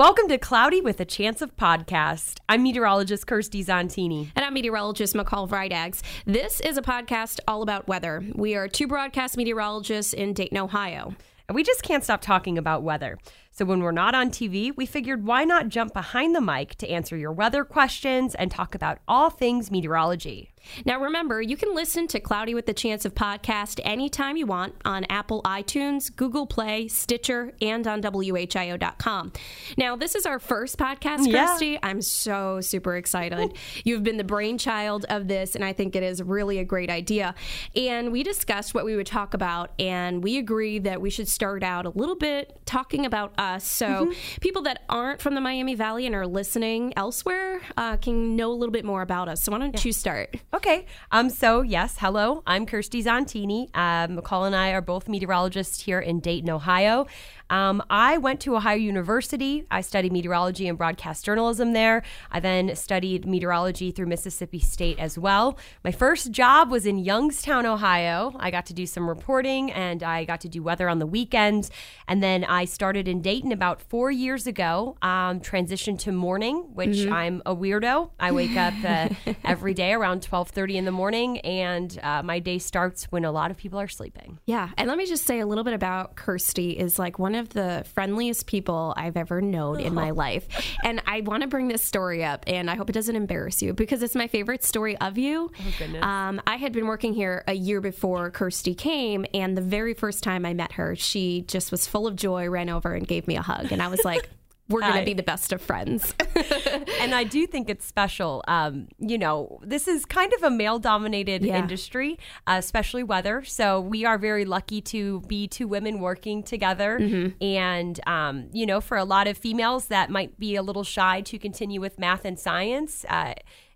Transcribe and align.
Welcome 0.00 0.28
to 0.28 0.38
Cloudy 0.38 0.80
with 0.80 0.98
a 1.00 1.04
Chance 1.04 1.42
of 1.42 1.54
Podcast. 1.58 2.38
I'm 2.48 2.62
meteorologist 2.62 3.26
Kirstie 3.26 3.62
Zontini. 3.62 4.30
And 4.34 4.42
I'm 4.46 4.54
meteorologist 4.54 5.14
McCall 5.14 5.46
Vrydaghs. 5.46 6.00
This 6.24 6.58
is 6.62 6.78
a 6.78 6.82
podcast 6.82 7.38
all 7.46 7.60
about 7.60 7.86
weather. 7.86 8.24
We 8.34 8.54
are 8.54 8.66
two 8.66 8.86
broadcast 8.86 9.36
meteorologists 9.36 10.14
in 10.14 10.32
Dayton, 10.32 10.56
Ohio. 10.56 11.14
And 11.48 11.54
we 11.54 11.62
just 11.62 11.82
can't 11.82 12.02
stop 12.02 12.22
talking 12.22 12.56
about 12.56 12.82
weather. 12.82 13.18
So 13.60 13.66
when 13.66 13.80
we're 13.80 13.92
not 13.92 14.14
on 14.14 14.30
TV, 14.30 14.74
we 14.74 14.86
figured 14.86 15.26
why 15.26 15.44
not 15.44 15.68
jump 15.68 15.92
behind 15.92 16.34
the 16.34 16.40
mic 16.40 16.76
to 16.76 16.88
answer 16.88 17.14
your 17.14 17.30
weather 17.30 17.62
questions 17.62 18.34
and 18.34 18.50
talk 18.50 18.74
about 18.74 19.00
all 19.06 19.28
things 19.28 19.70
meteorology. 19.70 20.50
Now, 20.84 21.00
remember, 21.00 21.40
you 21.40 21.56
can 21.56 21.74
listen 21.74 22.06
to 22.08 22.20
Cloudy 22.20 22.54
with 22.54 22.66
the 22.66 22.74
Chance 22.74 23.04
of 23.04 23.14
podcast 23.14 23.80
anytime 23.82 24.36
you 24.36 24.46
want 24.46 24.74
on 24.84 25.04
Apple 25.08 25.42
iTunes, 25.42 26.14
Google 26.14 26.46
Play, 26.46 26.88
Stitcher, 26.88 27.52
and 27.60 27.86
on 27.86 28.02
WHIO.com. 28.02 29.32
Now, 29.76 29.96
this 29.96 30.14
is 30.14 30.26
our 30.26 30.38
first 30.38 30.78
podcast, 30.78 31.26
Yeah. 31.26 31.78
I'm 31.82 32.02
so 32.02 32.60
super 32.60 32.96
excited. 32.96 33.56
You've 33.84 34.02
been 34.02 34.16
the 34.16 34.24
brainchild 34.24 35.06
of 35.08 35.28
this, 35.28 35.54
and 35.54 35.64
I 35.64 35.72
think 35.72 35.96
it 35.96 36.02
is 36.02 36.22
really 36.22 36.58
a 36.58 36.64
great 36.64 36.90
idea. 36.90 37.34
And 37.74 38.12
we 38.12 38.22
discussed 38.22 38.74
what 38.74 38.84
we 38.84 38.96
would 38.96 39.06
talk 39.06 39.34
about, 39.34 39.72
and 39.78 40.22
we 40.22 40.38
agreed 40.38 40.84
that 40.84 41.00
we 41.00 41.10
should 41.10 41.28
start 41.28 41.62
out 41.62 41.86
a 41.86 41.90
little 41.90 42.16
bit 42.16 42.60
talking 42.66 43.06
about 43.06 43.32
us. 43.38 43.49
So, 43.58 44.12
people 44.40 44.62
that 44.62 44.84
aren't 44.88 45.20
from 45.20 45.34
the 45.34 45.40
Miami 45.40 45.74
Valley 45.74 46.06
and 46.06 46.14
are 46.14 46.26
listening 46.26 46.92
elsewhere 46.96 47.60
uh, 47.76 47.96
can 47.96 48.36
know 48.36 48.50
a 48.50 48.54
little 48.54 48.72
bit 48.72 48.84
more 48.84 49.02
about 49.02 49.28
us. 49.28 49.42
So, 49.42 49.52
why 49.52 49.58
don't 49.58 49.84
you 49.84 49.92
start? 49.92 50.36
Okay. 50.54 50.86
Um. 51.10 51.30
So 51.30 51.62
yes, 51.62 51.96
hello. 51.98 52.42
I'm 52.46 52.66
Kirstie 52.66 53.02
Zontini. 53.02 53.74
Um, 53.74 54.18
McCall 54.18 54.46
and 54.46 54.54
I 54.54 54.70
are 54.72 54.82
both 54.82 55.08
meteorologists 55.08 55.80
here 55.82 56.00
in 56.00 56.20
Dayton, 56.20 56.50
Ohio. 56.50 57.06
Um, 57.50 57.82
I 57.90 58.16
went 58.18 58.40
to 58.40 58.56
Ohio 58.56 58.76
University. 58.76 59.66
I 59.70 59.82
studied 59.82 60.12
meteorology 60.12 60.68
and 60.68 60.78
broadcast 60.78 61.24
journalism 61.24 61.72
there. 61.72 62.02
I 62.30 62.40
then 62.40 62.74
studied 62.76 63.26
meteorology 63.26 63.90
through 63.90 64.06
Mississippi 64.06 64.60
State 64.60 64.98
as 64.98 65.18
well. 65.18 65.58
My 65.84 65.92
first 65.92 66.30
job 66.30 66.70
was 66.70 66.86
in 66.86 66.98
Youngstown, 66.98 67.66
Ohio. 67.66 68.34
I 68.38 68.50
got 68.50 68.66
to 68.66 68.74
do 68.74 68.86
some 68.86 69.08
reporting 69.08 69.70
and 69.72 70.02
I 70.02 70.24
got 70.24 70.40
to 70.42 70.48
do 70.48 70.62
weather 70.62 70.88
on 70.88 71.00
the 71.00 71.06
weekends. 71.06 71.70
And 72.08 72.22
then 72.22 72.44
I 72.44 72.64
started 72.64 73.08
in 73.08 73.20
Dayton 73.20 73.52
about 73.52 73.82
four 73.82 74.10
years 74.10 74.46
ago. 74.46 74.96
Um, 75.02 75.40
transitioned 75.40 75.98
to 76.00 76.12
morning, 76.12 76.74
which 76.74 77.06
I'm 77.06 77.42
a 77.46 77.54
weirdo. 77.54 78.10
I 78.20 78.32
wake 78.32 78.56
up 78.56 78.74
uh, 78.84 79.08
every 79.44 79.74
day 79.74 79.92
around 79.92 80.22
12:30 80.22 80.74
in 80.74 80.84
the 80.84 80.92
morning, 80.92 81.38
and 81.40 81.98
uh, 82.02 82.22
my 82.22 82.38
day 82.38 82.58
starts 82.58 83.04
when 83.04 83.24
a 83.24 83.32
lot 83.32 83.50
of 83.50 83.56
people 83.56 83.80
are 83.80 83.88
sleeping. 83.88 84.38
Yeah, 84.46 84.70
and 84.76 84.88
let 84.88 84.98
me 84.98 85.06
just 85.06 85.26
say 85.26 85.40
a 85.40 85.46
little 85.46 85.64
bit 85.64 85.74
about 85.74 86.16
Kirstie 86.16 86.76
is 86.76 86.98
like 86.98 87.18
one 87.18 87.34
of 87.34 87.39
the 87.48 87.84
friendliest 87.94 88.46
people 88.46 88.94
I've 88.96 89.16
ever 89.16 89.40
known 89.40 89.80
in 89.80 89.94
my 89.94 90.10
life. 90.10 90.46
And 90.84 91.02
I 91.06 91.22
want 91.22 91.42
to 91.42 91.48
bring 91.48 91.68
this 91.68 91.82
story 91.82 92.24
up 92.24 92.44
and 92.46 92.70
I 92.70 92.76
hope 92.76 92.90
it 92.90 92.92
doesn't 92.92 93.16
embarrass 93.16 93.62
you 93.62 93.72
because 93.72 94.02
it's 94.02 94.14
my 94.14 94.28
favorite 94.28 94.62
story 94.62 94.96
of 94.98 95.18
you. 95.18 95.50
Oh 95.58 95.74
goodness. 95.78 96.04
Um, 96.04 96.40
I 96.46 96.56
had 96.56 96.72
been 96.72 96.86
working 96.86 97.14
here 97.14 97.42
a 97.46 97.54
year 97.54 97.80
before 97.80 98.30
Kirstie 98.30 98.76
came 98.76 99.26
and 99.34 99.56
the 99.56 99.62
very 99.62 99.94
first 99.94 100.22
time 100.22 100.44
I 100.44 100.54
met 100.54 100.72
her, 100.72 100.94
she 100.94 101.42
just 101.42 101.70
was 101.70 101.86
full 101.86 102.06
of 102.06 102.16
joy, 102.16 102.48
ran 102.48 102.68
over 102.68 102.94
and 102.94 103.06
gave 103.06 103.26
me 103.26 103.36
a 103.36 103.42
hug 103.42 103.72
and 103.72 103.82
I 103.82 103.88
was 103.88 104.04
like 104.04 104.28
we're 104.70 104.80
going 104.80 104.98
to 104.98 105.04
be 105.04 105.12
the 105.14 105.22
best 105.22 105.52
of 105.52 105.60
friends. 105.60 106.14
and 107.00 107.14
I 107.14 107.24
do 107.24 107.46
think 107.46 107.68
it's 107.68 107.84
special. 107.84 108.42
Um, 108.48 108.88
you 108.98 109.18
know, 109.18 109.60
this 109.62 109.88
is 109.88 110.04
kind 110.04 110.32
of 110.32 110.42
a 110.42 110.50
male 110.50 110.78
dominated 110.78 111.42
Yeah. 111.44 111.58
industry, 111.58 112.18
uh, 112.46 112.56
especially 112.58 113.02
weather. 113.02 113.44
So 113.44 113.80
we 113.80 114.04
are 114.04 114.16
very 114.18 114.44
lucky 114.44 114.80
to 114.82 115.20
be 115.22 115.48
two 115.48 115.68
women 115.68 116.00
working 116.00 116.42
together. 116.42 116.98
Mm-hmm. 117.00 117.42
And, 117.44 118.00
um, 118.06 118.48
you 118.52 118.66
know, 118.66 118.80
for 118.80 118.96
a 118.96 119.04
lot 119.04 119.26
of 119.26 119.36
females 119.36 119.86
that 119.86 120.10
might 120.10 120.38
be 120.38 120.56
a 120.56 120.62
little 120.62 120.84
shy 120.84 121.20
to 121.22 121.38
continue 121.38 121.80
with 121.80 121.98
math 121.98 122.24
and 122.24 122.38
science, 122.38 123.04
uh, 123.08 123.34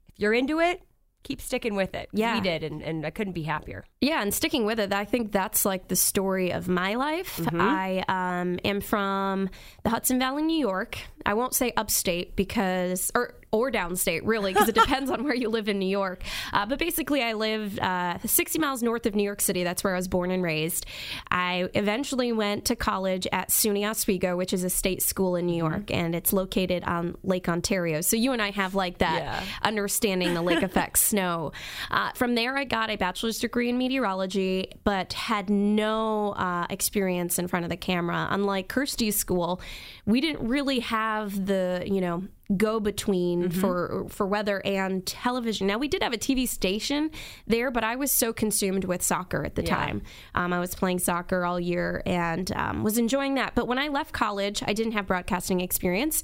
if 0.09 0.19
you're 0.19 0.34
into 0.34 0.61
it, 0.61 0.82
keep 1.25 1.41
sticking 1.41 1.75
with 1.75 1.95
it. 1.95 2.09
Yeah. 2.12 2.37
We 2.37 2.41
did, 2.43 2.62
and, 2.62 2.81
and 2.83 3.05
I 3.05 3.11
couldn't 3.11 3.33
be 3.33 3.43
happier. 3.43 3.85
Yeah, 4.01 4.23
and 4.23 4.33
sticking 4.33 4.65
with 4.65 4.79
it, 4.79 4.93
I 4.93 5.05
think 5.05 5.33
that's 5.33 5.65
like 5.65 5.89
the 5.89 5.97
story 5.97 6.53
of 6.53 6.69
my 6.69 6.95
life. 6.95 7.41
I 7.53 8.05
um, 8.09 8.61
am 8.65 8.81
from 8.81 9.51
the 9.83 9.91
Hudson 9.91 10.19
Valley, 10.19 10.43
New 10.43 10.59
York. 10.59 10.99
I 11.27 11.35
won't 11.35 11.55
say 11.55 11.73
upstate 11.77 12.37
because, 12.37 13.11
or 13.15 13.35
or 13.51 13.71
downstate, 13.71 14.23
really, 14.25 14.53
because 14.53 14.69
it 14.69 14.75
depends 14.75 15.09
on 15.12 15.23
where 15.23 15.33
you 15.35 15.49
live 15.49 15.69
in 15.69 15.79
New 15.79 15.87
York. 15.87 16.25
Uh, 16.53 16.67
but 16.67 16.77
basically, 16.77 17.23
I 17.23 17.35
lived 17.35 17.79
uh, 17.79 18.19
60 18.27 18.59
miles 18.59 18.83
north 18.83 19.07
of 19.07 19.15
New 19.15 19.23
York 19.23 19.41
City. 19.41 19.62
That's 19.62 19.85
where 19.85 19.93
I 19.95 19.97
was 19.97 20.09
born 20.09 20.33
and 20.33 20.43
raised. 20.43 20.87
I 21.31 21.69
eventually 21.75 22.33
went 22.33 22.65
to 22.65 22.75
college 22.75 23.29
at 23.31 23.51
SUNY 23.51 23.89
Oswego, 23.89 24.37
which 24.37 24.53
is 24.53 24.65
a 24.65 24.71
state 24.71 25.03
school 25.03 25.37
in 25.37 25.47
New 25.47 25.57
York, 25.57 25.93
and 25.93 26.17
it's 26.17 26.33
located 26.33 26.83
on 26.83 27.17
Lake 27.23 27.49
Ontario. 27.49 28.01
So 28.01 28.17
you 28.17 28.33
and 28.33 28.43
I 28.43 28.51
have 28.51 28.75
like 28.75 28.99
that 28.99 29.23
Yeah. 29.23 29.45
understanding 29.62 30.35
the 30.35 30.43
lake 30.43 30.62
effect 30.71 30.99
snow. 30.99 31.53
Uh, 31.93 32.11
from 32.17 32.35
there, 32.35 32.56
I 32.56 32.65
got 32.65 32.91
a 32.91 32.97
bachelor's 32.97 33.39
degree 33.39 33.69
in 33.69 33.79
meteorology, 33.79 34.73
but 34.83 35.12
had 35.12 35.49
no 35.49 36.33
uh, 36.33 36.67
experience 36.71 37.39
in 37.39 37.47
front 37.47 37.65
of 37.65 37.71
the 37.71 37.77
camera. 37.77 38.27
Unlike 38.31 38.67
Kirstie's 38.67 39.17
school, 39.17 39.61
we 40.06 40.21
didn't 40.21 40.45
really 40.49 40.81
have 40.81 41.14
the, 41.47 41.83
you 41.87 42.01
know, 42.01 42.25
go 42.59 42.78
between 42.78 43.49
for 43.50 44.05
for 44.10 44.27
weather 44.27 44.60
and 44.66 45.06
television. 45.06 45.66
Now 45.66 45.78
we 45.78 45.88
did 45.88 46.03
have 46.03 46.12
a 46.12 46.19
TV 46.19 46.47
station 46.47 47.10
there, 47.47 47.71
but 47.71 47.84
I 47.84 47.97
was 47.97 48.12
so 48.12 48.32
consumed 48.34 48.84
with 48.84 49.03
soccer 49.03 49.44
at 49.44 49.55
the 49.55 49.62
time. 49.62 50.03
Um, 50.34 50.53
I 50.53 50.60
was 50.60 50.75
playing 50.75 50.99
soccer 50.99 51.44
all 51.47 51.59
year 51.59 52.03
and 52.05 52.53
um, 52.53 52.82
was 52.82 52.99
enjoying 52.99 53.34
that. 53.37 53.55
But 53.55 53.66
when 53.66 53.78
I 53.78 53.88
left 53.88 54.12
college, 54.12 54.62
I 54.66 54.75
didn't 54.75 54.93
have 54.93 55.06
broadcasting 55.06 55.60
experience, 55.60 56.22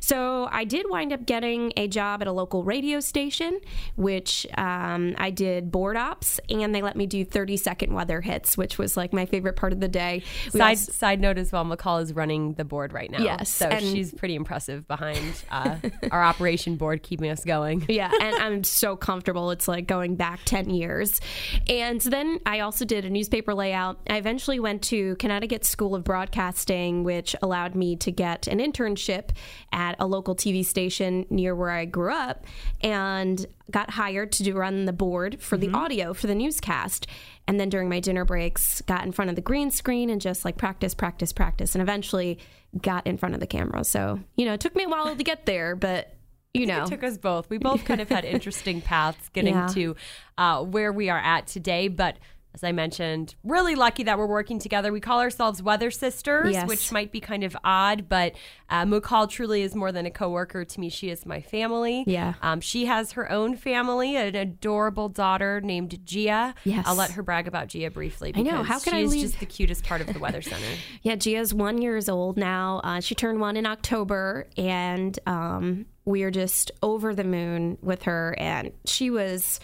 so 0.00 0.46
I 0.50 0.64
did 0.64 0.86
wind 0.90 1.12
up 1.12 1.24
getting 1.24 1.72
a 1.78 1.88
job 1.88 2.20
at 2.20 2.28
a 2.28 2.32
local 2.32 2.64
radio 2.64 3.00
station, 3.00 3.58
which 3.96 4.46
um, 4.58 5.14
I 5.16 5.30
did 5.30 5.70
board 5.70 5.96
ops, 5.96 6.38
and 6.50 6.74
they 6.74 6.82
let 6.82 6.96
me 6.96 7.06
do 7.06 7.24
thirty 7.24 7.56
second 7.56 7.94
weather 7.94 8.20
hits, 8.20 8.58
which 8.58 8.76
was 8.76 8.96
like 8.96 9.12
my 9.14 9.24
favorite 9.24 9.56
part 9.56 9.72
of 9.72 9.80
the 9.80 9.88
day. 9.88 10.22
We 10.52 10.58
Side 10.60 10.70
also- 10.70 10.92
side 10.92 11.20
note 11.20 11.38
as 11.38 11.50
well, 11.50 11.64
McCall 11.64 12.02
is 12.02 12.12
running 12.12 12.54
the 12.54 12.64
board 12.64 12.92
right 12.92 13.10
now. 13.10 13.22
Yes, 13.22 13.48
so 13.48 13.68
and- 13.68 13.82
she's 13.82 14.12
pretty 14.12 14.34
impressive 14.34 14.86
behind 14.86 15.44
uh, 15.50 15.61
our 16.10 16.22
operation 16.22 16.76
board, 16.76 17.02
keeping 17.02 17.30
us 17.30 17.44
going. 17.44 17.84
yeah, 17.88 18.10
and 18.20 18.36
I'm 18.36 18.64
so 18.64 18.96
comfortable. 18.96 19.50
It's 19.50 19.68
like 19.68 19.86
going 19.86 20.16
back 20.16 20.40
10 20.44 20.70
years. 20.70 21.20
And 21.68 22.00
then 22.00 22.40
I 22.46 22.60
also 22.60 22.84
did 22.84 23.04
a 23.04 23.10
newspaper 23.10 23.54
layout. 23.54 24.00
I 24.08 24.16
eventually 24.16 24.60
went 24.60 24.82
to 24.84 25.16
Connecticut 25.16 25.64
School 25.64 25.94
of 25.94 26.04
Broadcasting, 26.04 27.04
which 27.04 27.34
allowed 27.42 27.74
me 27.74 27.96
to 27.96 28.10
get 28.10 28.46
an 28.46 28.58
internship 28.58 29.30
at 29.72 29.96
a 29.98 30.06
local 30.06 30.34
TV 30.34 30.64
station 30.64 31.26
near 31.30 31.54
where 31.54 31.70
I 31.70 31.84
grew 31.84 32.12
up 32.12 32.46
and 32.80 33.46
got 33.72 33.90
hired 33.90 34.30
to 34.32 34.42
do 34.42 34.54
run 34.56 34.84
the 34.84 34.92
board 34.92 35.40
for 35.40 35.56
the 35.56 35.70
audio 35.72 36.12
for 36.14 36.26
the 36.26 36.34
newscast. 36.34 37.06
And 37.48 37.58
then 37.58 37.68
during 37.68 37.88
my 37.88 37.98
dinner 38.00 38.24
breaks, 38.24 38.80
got 38.82 39.04
in 39.04 39.12
front 39.12 39.30
of 39.30 39.34
the 39.36 39.42
green 39.42 39.70
screen 39.70 40.10
and 40.10 40.20
just 40.20 40.44
like 40.44 40.56
practice, 40.56 40.94
practice, 40.94 41.32
practice, 41.32 41.74
and 41.74 41.82
eventually 41.82 42.38
got 42.80 43.06
in 43.06 43.16
front 43.18 43.34
of 43.34 43.40
the 43.40 43.46
camera. 43.46 43.82
So, 43.84 44.20
you 44.36 44.44
know, 44.44 44.52
it 44.54 44.60
took 44.60 44.76
me 44.76 44.84
a 44.84 44.88
while 44.88 45.14
to 45.16 45.24
get 45.24 45.46
there, 45.46 45.74
but 45.74 46.14
you 46.54 46.66
know, 46.66 46.82
It 46.82 46.88
took 46.88 47.02
us 47.02 47.16
both. 47.16 47.48
We 47.48 47.56
both 47.56 47.86
kind 47.86 48.00
of 48.02 48.10
had 48.10 48.24
interesting 48.26 48.82
paths 48.82 49.30
getting 49.30 49.54
Yeah. 49.54 49.68
to 49.68 49.96
uh, 50.36 50.62
where 50.62 50.92
we 50.92 51.08
are 51.08 51.18
at 51.18 51.46
today. 51.46 51.88
But 51.88 52.16
as 52.54 52.62
I 52.62 52.72
mentioned, 52.72 53.34
really 53.44 53.74
lucky 53.74 54.02
that 54.02 54.18
we're 54.18 54.26
working 54.26 54.58
together. 54.58 54.92
We 54.92 55.00
call 55.00 55.20
ourselves 55.20 55.62
Weather 55.62 55.90
Sisters, 55.90 56.52
Yes. 56.52 56.68
which 56.68 56.92
might 56.92 57.10
be 57.10 57.18
kind 57.20 57.44
of 57.44 57.56
odd, 57.64 58.08
but 58.10 58.34
uh, 58.68 58.84
McCall 58.84 59.28
truly 59.28 59.62
is 59.62 59.74
more 59.74 59.90
than 59.90 60.04
a 60.04 60.10
coworker 60.10 60.64
to 60.64 60.80
me. 60.80 60.90
She 60.90 61.08
is 61.08 61.24
my 61.24 61.40
family. 61.40 62.04
Yeah. 62.06 62.34
Um, 62.42 62.60
she 62.60 62.84
has 62.86 63.12
her 63.12 63.30
own 63.30 63.56
family, 63.56 64.16
an 64.16 64.34
adorable 64.34 65.08
daughter 65.08 65.60
named 65.62 65.98
Gia. 66.04 66.54
Yes. 66.64 66.84
I'll 66.86 66.94
let 66.94 67.12
her 67.12 67.22
brag 67.22 67.48
about 67.48 67.68
Gia 67.68 67.90
briefly. 67.90 68.30
I 68.30 68.32
Because 68.42 68.52
know. 68.52 68.62
How 68.62 68.78
she 68.78 68.90
I 68.90 69.02
leave- 69.04 69.22
just 69.22 69.40
the 69.40 69.46
cutest 69.46 69.84
part 69.84 70.00
of 70.02 70.12
the 70.12 70.18
Weather 70.18 70.42
Center. 70.42 70.66
Yeah, 71.02 71.16
Gia's 71.16 71.54
one 71.54 71.80
years 71.80 72.08
old 72.08 72.36
now. 72.36 72.80
Uh, 72.84 73.00
she 73.00 73.14
turned 73.14 73.40
one 73.40 73.56
in 73.56 73.64
October, 73.66 74.46
and 74.56 75.18
um, 75.26 75.86
we 76.04 76.22
are 76.22 76.30
just 76.30 76.70
over 76.82 77.14
the 77.14 77.24
moon 77.24 77.78
with 77.80 78.02
her. 78.02 78.34
And 78.38 78.72
she 78.84 79.10
was 79.10 79.58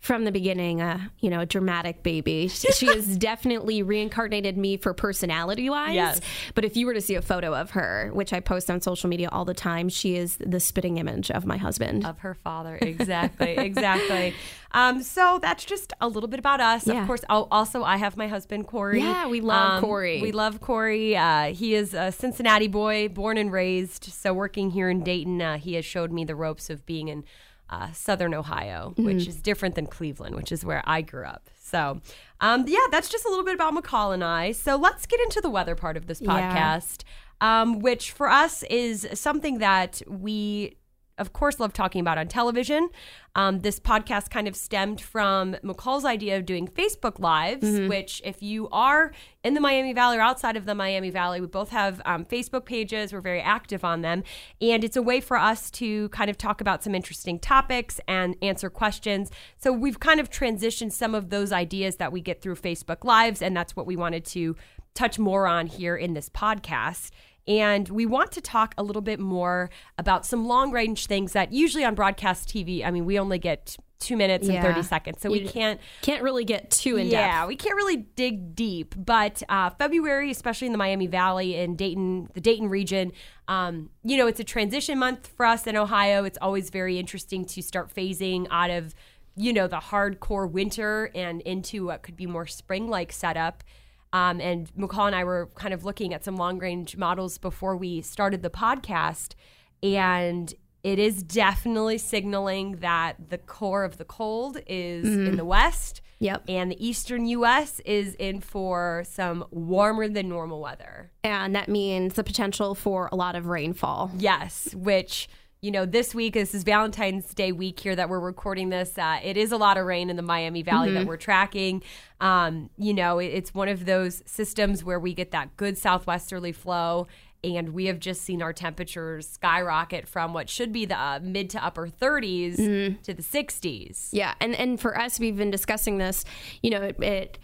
from 0.00 0.24
the 0.24 0.32
beginning, 0.32 0.80
uh, 0.80 0.98
you 1.18 1.28
know, 1.28 1.40
a 1.40 1.46
dramatic 1.46 2.02
baby. 2.02 2.48
She, 2.48 2.72
she 2.72 2.86
has 2.86 3.16
definitely 3.18 3.82
reincarnated 3.82 4.56
me 4.56 4.78
for 4.78 4.94
personality 4.94 5.68
wise. 5.68 5.94
Yes. 5.94 6.20
But 6.54 6.64
if 6.64 6.74
you 6.74 6.86
were 6.86 6.94
to 6.94 7.02
see 7.02 7.16
a 7.16 7.22
photo 7.22 7.54
of 7.54 7.72
her, 7.72 8.10
which 8.14 8.32
I 8.32 8.40
post 8.40 8.70
on 8.70 8.80
social 8.80 9.10
media 9.10 9.28
all 9.30 9.44
the 9.44 9.52
time, 9.52 9.90
she 9.90 10.16
is 10.16 10.38
the 10.38 10.58
spitting 10.58 10.96
image 10.96 11.30
of 11.30 11.44
my 11.44 11.58
husband. 11.58 12.06
of 12.06 12.18
her 12.20 12.32
father. 12.34 12.78
Exactly, 12.80 13.56
exactly. 13.58 14.34
Um, 14.72 15.02
so 15.02 15.38
that's 15.42 15.64
just 15.64 15.92
a 16.00 16.08
little 16.08 16.28
bit 16.28 16.38
about 16.38 16.60
us. 16.60 16.86
Yeah. 16.86 17.02
Of 17.02 17.06
course, 17.06 17.22
I'll, 17.28 17.48
also 17.50 17.82
I 17.82 17.98
have 17.98 18.16
my 18.16 18.26
husband 18.28 18.68
Corey. 18.68 19.00
Yeah, 19.00 19.26
we 19.28 19.42
love 19.42 19.74
Um, 19.74 19.80
Corey. 19.82 20.22
We 20.22 20.32
love 20.32 20.60
Corey. 20.62 21.14
Uh, 21.16 21.52
he 21.52 21.74
is 21.74 21.92
a 21.92 22.10
Cincinnati 22.10 22.68
boy, 22.68 23.08
born 23.08 23.36
and 23.36 23.52
raised. 23.52 24.04
So 24.04 24.32
working 24.32 24.70
here 24.70 24.88
in 24.88 25.02
Dayton, 25.02 25.42
uh, 25.42 25.58
he 25.58 25.74
has 25.74 25.84
showed 25.84 26.10
me 26.10 26.24
the 26.24 26.34
ropes 26.36 26.70
of 26.70 26.86
being 26.86 27.08
in 27.08 27.24
uh, 27.70 27.92
Southern 27.92 28.34
Ohio, 28.34 28.90
Mm-hmm. 28.90 29.04
which 29.04 29.26
is 29.26 29.36
different 29.36 29.74
than 29.76 29.86
Cleveland, 29.86 30.34
which 30.36 30.52
is 30.52 30.64
where 30.64 30.82
I 30.86 31.00
grew 31.02 31.24
up. 31.24 31.48
So, 31.62 32.00
um, 32.40 32.64
yeah, 32.66 32.78
that's 32.90 33.08
just 33.08 33.24
a 33.24 33.28
little 33.28 33.44
bit 33.44 33.54
about 33.54 33.74
McCall 33.74 34.12
and 34.12 34.24
I. 34.24 34.52
So 34.52 34.76
let's 34.76 35.06
get 35.06 35.20
into 35.20 35.40
the 35.40 35.50
weather 35.50 35.74
part 35.76 35.96
of 35.96 36.06
this 36.08 36.20
Yeah. 36.20 36.30
podcast, 36.74 37.04
um, 37.40 37.78
which 37.78 38.10
for 38.10 38.28
us 38.28 38.64
is 38.64 39.06
something 39.14 39.58
that 39.58 40.02
we 40.08 40.76
of 41.20 41.32
course, 41.32 41.60
love 41.60 41.72
talking 41.72 42.00
about 42.00 42.18
on 42.18 42.26
television. 42.26 42.88
Um, 43.36 43.60
this 43.60 43.78
podcast 43.78 44.30
kind 44.30 44.48
of 44.48 44.56
stemmed 44.56 45.00
from 45.00 45.54
McCall's 45.62 46.04
idea 46.04 46.36
of 46.36 46.46
doing 46.46 46.66
Facebook 46.66 47.20
Lives, 47.20 47.78
which, 47.88 48.20
if 48.24 48.42
you 48.42 48.68
are 48.70 49.12
in 49.44 49.54
the 49.54 49.60
Miami 49.60 49.92
Valley 49.92 50.16
or 50.16 50.22
outside 50.22 50.56
of 50.56 50.64
the 50.64 50.74
Miami 50.74 51.10
Valley, 51.10 51.40
we 51.40 51.46
both 51.46 51.68
have 51.68 52.02
um, 52.04 52.24
Facebook 52.24 52.64
pages. 52.64 53.12
We're 53.12 53.20
very 53.20 53.40
active 53.40 53.84
on 53.84 54.00
them. 54.00 54.24
And 54.60 54.82
it's 54.82 54.96
a 54.96 55.02
way 55.02 55.20
for 55.20 55.36
us 55.36 55.70
to 55.72 56.08
kind 56.08 56.28
of 56.28 56.36
talk 56.36 56.60
about 56.60 56.82
some 56.82 56.94
interesting 56.94 57.38
topics 57.38 58.00
and 58.08 58.34
answer 58.42 58.68
questions. 58.68 59.30
So 59.58 59.72
we've 59.72 60.00
kind 60.00 60.18
of 60.18 60.28
transitioned 60.30 60.92
some 60.92 61.14
of 61.14 61.30
those 61.30 61.52
ideas 61.52 61.96
that 61.96 62.10
we 62.10 62.20
get 62.20 62.42
through 62.42 62.56
Facebook 62.56 63.04
Lives, 63.04 63.42
and 63.42 63.56
that's 63.56 63.76
what 63.76 63.86
we 63.86 63.94
wanted 63.94 64.24
to 64.26 64.56
touch 64.94 65.18
more 65.18 65.46
on 65.46 65.66
here 65.66 65.96
in 65.96 66.14
this 66.14 66.28
podcast. 66.28 67.10
And 67.50 67.88
we 67.88 68.06
want 68.06 68.30
to 68.32 68.40
talk 68.40 68.74
a 68.78 68.82
little 68.84 69.02
bit 69.02 69.18
more 69.18 69.70
about 69.98 70.24
some 70.24 70.46
long 70.46 70.70
range 70.70 71.06
things 71.06 71.32
that 71.32 71.52
usually 71.52 71.84
on 71.84 71.96
broadcast 71.96 72.48
TV, 72.48 72.86
I 72.86 72.92
mean, 72.92 73.04
we 73.04 73.18
only 73.18 73.40
get 73.40 73.76
two 73.98 74.16
minutes 74.16 74.48
and 74.48 74.62
30 74.62 74.82
seconds. 74.84 75.20
So 75.20 75.32
we 75.32 75.40
can't, 75.40 75.80
Can't 76.00 76.22
really 76.22 76.44
get 76.44 76.70
too 76.70 76.96
in 76.96 77.08
yeah, 77.08 77.10
depth. 77.10 77.32
Yeah, 77.32 77.46
we 77.48 77.56
can't 77.56 77.74
really 77.74 77.96
dig 77.96 78.54
deep. 78.54 78.94
But 78.96 79.42
uh, 79.48 79.70
February, 79.70 80.30
especially 80.30 80.66
in 80.66 80.72
the 80.72 80.78
Miami 80.78 81.08
Valley 81.08 81.56
and 81.56 81.76
Dayton, 81.76 82.30
the 82.34 82.40
Dayton 82.40 82.68
region, 82.68 83.10
um, 83.48 83.90
you 84.04 84.16
know, 84.16 84.28
it's 84.28 84.38
a 84.38 84.44
transition 84.44 84.96
month 84.96 85.26
for 85.36 85.44
us 85.44 85.66
in 85.66 85.76
Ohio. 85.76 86.22
It's 86.22 86.38
always 86.40 86.70
very 86.70 87.00
interesting 87.00 87.44
to 87.46 87.62
start 87.62 87.92
phasing 87.92 88.46
out 88.52 88.70
of, 88.70 88.94
you 89.34 89.52
know, 89.52 89.66
the 89.66 89.78
hardcore 89.78 90.48
winter 90.48 91.10
and 91.16 91.40
into 91.40 91.86
what 91.86 92.04
could 92.04 92.16
be 92.16 92.26
more 92.26 92.46
spring 92.46 92.88
like 92.88 93.10
setup. 93.10 93.64
Um, 94.12 94.40
and 94.40 94.70
McCall 94.74 95.06
and 95.06 95.14
I 95.14 95.24
were 95.24 95.50
kind 95.54 95.72
of 95.72 95.84
looking 95.84 96.12
at 96.12 96.24
some 96.24 96.36
long 96.36 96.58
range 96.58 96.96
models 96.96 97.38
before 97.38 97.76
we 97.76 98.00
started 98.00 98.42
the 98.42 98.50
podcast. 98.50 99.34
And 99.82 100.52
it 100.82 100.98
is 100.98 101.22
definitely 101.22 101.98
signaling 101.98 102.76
that 102.76 103.30
the 103.30 103.38
core 103.38 103.84
of 103.84 103.98
the 103.98 104.04
cold 104.04 104.58
is 104.66 105.06
in 105.06 105.36
the 105.36 105.44
west. 105.44 106.00
Yep. 106.20 106.44
And 106.48 106.70
the 106.70 106.86
eastern 106.86 107.26
U.S. 107.26 107.80
is 107.80 108.14
in 108.16 108.40
for 108.40 109.04
some 109.06 109.44
warmer 109.50 110.06
than 110.06 110.28
normal 110.28 110.60
weather. 110.60 111.10
And 111.24 111.54
that 111.54 111.68
means 111.68 112.14
the 112.14 112.24
potential 112.24 112.74
for 112.74 113.08
a 113.10 113.16
lot 113.16 113.36
of 113.36 113.46
rainfall. 113.46 114.10
Yes, 114.18 114.74
which 114.74 115.28
you 115.62 115.70
know 115.70 115.84
this 115.84 116.14
week 116.14 116.34
this 116.34 116.54
is 116.54 116.62
Valentine's 116.62 117.34
Day 117.34 117.52
week 117.52 117.80
here 117.80 117.94
that 117.94 118.08
we're 118.08 118.20
recording 118.20 118.70
this. 118.70 118.96
Uh, 118.96 119.18
it 119.22 119.36
is 119.36 119.52
a 119.52 119.56
lot 119.56 119.76
of 119.76 119.84
rain 119.84 120.08
in 120.08 120.16
the 120.16 120.22
Miami 120.22 120.62
Valley 120.62 120.92
that 120.92 121.06
we're 121.06 121.16
tracking. 121.16 121.82
Um, 122.20 122.70
you 122.78 122.94
know, 122.94 123.18
it, 123.18 123.26
it's 123.26 123.54
one 123.54 123.68
of 123.68 123.84
those 123.84 124.22
systems 124.26 124.82
where 124.82 124.98
we 124.98 125.12
get 125.12 125.32
that 125.32 125.56
good 125.56 125.76
southwesterly 125.76 126.52
flow. 126.52 127.06
And 127.42 127.70
we 127.70 127.86
have 127.86 127.98
just 127.98 128.20
seen 128.20 128.42
our 128.42 128.52
temperatures 128.52 129.26
skyrocket 129.26 130.06
from 130.06 130.34
what 130.34 130.50
should 130.50 130.72
be 130.72 130.84
the 130.84 130.98
uh, 130.98 131.20
mid 131.22 131.48
to 131.50 131.64
upper 131.64 131.88
30s 131.88 133.02
to 133.02 133.14
the 133.14 133.22
60s. 133.22 134.10
Yeah, 134.12 134.34
and 134.40 134.54
and 134.54 134.78
for 134.78 134.98
us, 134.98 135.18
we've 135.18 135.38
been 135.38 135.50
discussing 135.50 135.96
this. 135.96 136.26
You 136.62 136.68
know, 136.70 136.82
it, 136.82 137.02
it 137.02 137.38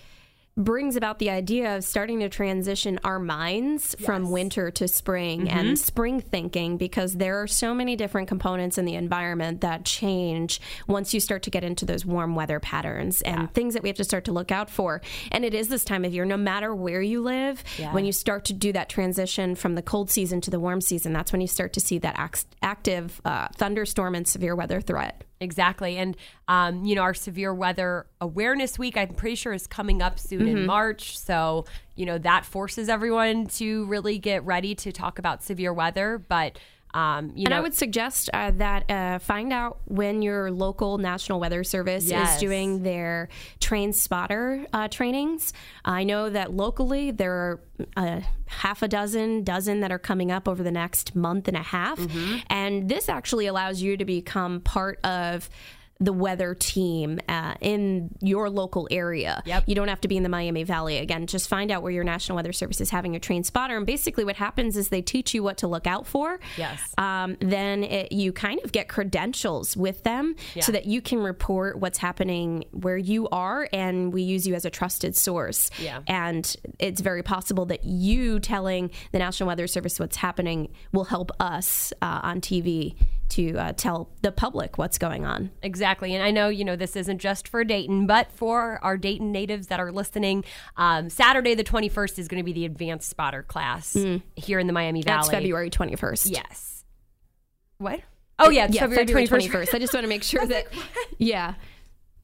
brings 0.57 0.97
about 0.97 1.19
the 1.19 1.29
idea 1.29 1.77
of 1.77 1.85
starting 1.85 2.21
to 2.21 2.31
transition 2.31 2.99
our 3.05 3.19
minds 3.19 3.95
from 4.05 4.31
winter 4.31 4.71
to 4.71 4.89
spring 4.89 5.51
and 5.51 5.79
spring 5.79 6.19
thinking 6.19 6.79
because 6.79 7.13
there 7.15 7.43
are 7.43 7.47
so 7.47 7.75
many 7.75 7.95
different 7.95 8.27
components 8.27 8.79
in 8.79 8.87
the 8.87 8.95
environment 8.95 9.61
that 9.61 9.85
change 9.85 10.59
once 10.89 11.13
you 11.13 11.21
start 11.21 11.43
to 11.43 11.51
get 11.51 11.63
into 11.63 11.85
those 11.85 12.07
warm 12.07 12.35
weather 12.35 12.59
patterns 12.59 13.21
and 13.21 13.53
things 13.53 13.75
that 13.75 13.83
we 13.83 13.91
have 13.91 13.97
to 13.97 14.05
start 14.05 14.25
to 14.25 14.33
look 14.33 14.51
out 14.51 14.71
for. 14.71 15.03
And 15.31 15.45
it 15.45 15.53
is 15.53 15.69
this 15.69 15.85
time 15.85 16.07
of 16.07 16.15
year, 16.15 16.25
no 16.25 16.39
matter 16.39 16.75
where 16.75 17.03
you 17.03 17.21
live, 17.21 17.63
Yeah. 17.79 17.93
when 17.93 18.07
you 18.07 18.13
start 18.13 18.47
to 18.47 18.55
do 18.55 18.73
that 18.73 18.89
transition 18.89 19.57
from 19.57 19.75
the 19.75 19.83
cold 19.83 20.11
season 20.11 20.41
to 20.41 20.51
the 20.51 20.59
warm 20.59 20.81
season, 20.81 21.13
that's 21.13 21.33
when 21.33 21.43
you 21.43 21.49
start 21.49 21.75
to 21.75 21.81
see 21.81 21.99
that 21.99 22.15
act- 22.19 22.47
active 22.63 23.21
uh, 23.27 23.49
thunderstorm 23.57 24.15
and 24.15 24.27
severe 24.27 24.57
weather 24.57 24.81
threat. 24.81 25.23
Exactly. 25.41 25.99
And, 25.99 26.17
um, 26.49 26.85
you 26.85 26.95
know, 26.95 27.03
our 27.03 27.13
severe 27.13 27.53
weather 27.53 28.07
awareness 28.21 28.79
week, 28.79 28.97
I'm 28.97 29.11
pretty 29.15 29.37
sure, 29.37 29.53
is 29.53 29.67
coming 29.67 30.01
up 30.01 30.19
soon 30.19 30.49
in 30.49 30.65
March. 30.67 31.19
So, 31.19 31.67
you 31.95 32.07
know, 32.07 32.17
that 32.19 32.47
forces 32.47 32.89
everyone 32.89 33.47
to 33.47 33.85
really 33.87 34.19
get 34.19 34.45
ready 34.45 34.75
to 34.77 34.93
talk 34.93 35.19
about 35.19 35.43
severe 35.43 35.73
weather. 35.73 36.17
But, 36.17 36.59
um, 36.97 37.33
you 37.35 37.45
And 37.45 37.51
know, 37.51 37.59
I 37.59 37.61
would 37.61 37.75
suggest 37.75 38.31
uh, 38.33 38.53
that 38.53 38.91
uh, 38.91 39.19
find 39.19 39.53
out 39.53 39.81
when 39.85 40.23
your 40.23 40.51
local 40.51 40.97
National 40.97 41.39
Weather 41.39 41.63
Service 41.63 42.07
Yes. 42.07 42.35
is 42.37 42.41
doing 42.41 42.83
their 42.83 43.29
train 43.61 43.93
spotter 43.93 44.65
uh, 44.73 44.89
trainings. 44.89 45.53
I 45.85 46.05
know 46.05 46.31
that 46.31 46.55
locally 46.55 47.11
there 47.11 47.33
are 47.33 47.61
a 47.99 48.23
half 48.47 48.83
a 48.83 48.89
dozen, 48.89 49.45
dozen 49.45 49.81
that 49.81 49.93
are 49.93 49.99
coming 49.99 50.31
up 50.31 50.49
over 50.49 50.63
the 50.63 50.71
next 50.71 51.15
month 51.15 51.49
and 51.49 51.57
a 51.57 51.63
half. 51.63 51.99
Mm-hmm. 51.99 52.37
And 52.49 52.89
this 52.89 53.11
actually 53.11 53.47
allows 53.47 53.83
you 53.83 53.99
to 53.99 54.05
become 54.07 54.61
part 54.61 54.99
of 55.05 55.51
the 55.99 56.13
weather 56.13 56.55
team 56.55 57.19
uh, 57.29 57.55
in 57.61 58.11
your 58.21 58.51
local 58.51 58.87
area. 58.91 59.43
Yep. 59.47 59.65
You 59.67 59.75
don't 59.75 59.89
have 59.89 60.01
to 60.03 60.09
be 60.09 60.17
in 60.17 60.23
the 60.23 60.29
Miami 60.29 60.63
Valley. 60.63 60.99
Again, 60.99 61.27
just 61.27 61.49
find 61.49 61.71
out 61.71 61.83
where 61.83 61.93
your 61.93 62.05
National 62.05 62.37
Weather 62.37 62.53
Service 62.53 62.81
is 62.81 62.91
having 62.91 63.15
your 63.15 63.21
train 63.21 63.45
spotter. 63.45 63.77
And 63.77 63.87
basically, 63.87 64.25
what 64.25 64.37
happens 64.37 64.77
is 64.77 64.91
they 64.91 65.03
teach 65.03 65.33
you 65.33 65.43
what 65.43 65.57
to 65.59 65.67
look 65.67 65.87
out 65.87 66.07
for. 66.07 66.39
Yes. 66.57 66.81
Um, 66.99 67.37
then 67.41 67.85
it, 67.85 68.13
you 68.13 68.33
kind 68.33 68.61
of 68.63 68.73
get 68.73 68.89
credentials 68.89 69.77
with 69.77 70.03
them 70.03 70.37
so 70.61 70.73
that 70.73 70.87
you 70.87 71.01
can 71.01 71.19
report 71.19 71.79
what's 71.79 71.99
happening 71.99 72.65
where 72.73 72.97
you 72.99 73.29
are, 73.29 73.69
and 73.73 74.13
we 74.13 74.23
use 74.23 74.47
you 74.47 74.55
as 74.55 74.65
a 74.65 74.71
trusted 74.71 75.17
source. 75.17 75.71
Yeah. 75.79 76.01
And 76.07 76.55
it's 76.79 77.01
very 77.01 77.23
possible 77.23 77.67
that 77.67 77.85
you 77.85 78.39
telling 78.39 78.91
the 79.13 79.19
National 79.19 79.47
Weather 79.47 79.67
Service 79.67 79.99
what's 79.99 80.17
happening 80.17 80.69
will 80.93 81.05
help 81.05 81.31
us 81.41 81.93
uh, 82.03 82.21
on 82.23 82.41
TV 82.41 82.97
to 83.31 83.57
uh, 83.57 83.73
tell 83.73 84.11
the 84.23 84.33
public 84.33 84.79
what's 84.79 84.99
going 84.99 85.25
on. 85.25 85.51
Exactly. 85.63 86.15
And 86.15 86.23
I 86.23 86.31
know, 86.31 86.49
you 86.49 86.65
know, 86.65 86.77
this 86.77 86.97
isn't 86.97 87.19
just 87.19 87.49
for 87.49 87.65
Dayton, 87.65 88.07
but 88.07 88.31
for 88.33 88.79
our 88.83 88.97
Dayton 88.97 89.33
natives 89.33 89.67
that 89.69 89.81
are 89.81 89.93
listening, 89.93 90.45
um, 90.77 91.11
Saturday 91.11 91.55
the 91.55 91.65
21st 91.65 92.19
is 92.19 92.29
going 92.29 92.41
to 92.41 92.45
be 92.45 92.53
the 92.53 92.65
advanced 92.65 93.09
spotter 93.09 93.43
class 93.43 93.97
here 94.37 94.59
in 94.59 94.67
the 94.67 94.73
Miami 94.73 95.03
Valley. 95.03 95.19
That's 95.19 95.31
February 95.31 95.71
21st. 95.71 96.31
Yes. 96.31 96.85
What? 97.79 98.01
Oh, 98.39 98.51
yeah, 98.51 98.69
Yeah, 98.71 98.83
February, 98.83 99.07
February 99.07 99.27
21st. 99.27 99.51
21st. 99.51 99.75
I 99.75 99.79
just 99.79 99.95
want 99.95 100.05
to 100.05 100.09
make 100.09 100.23
sure 100.23 100.47
that, 100.49 100.67
yeah. 101.19 101.55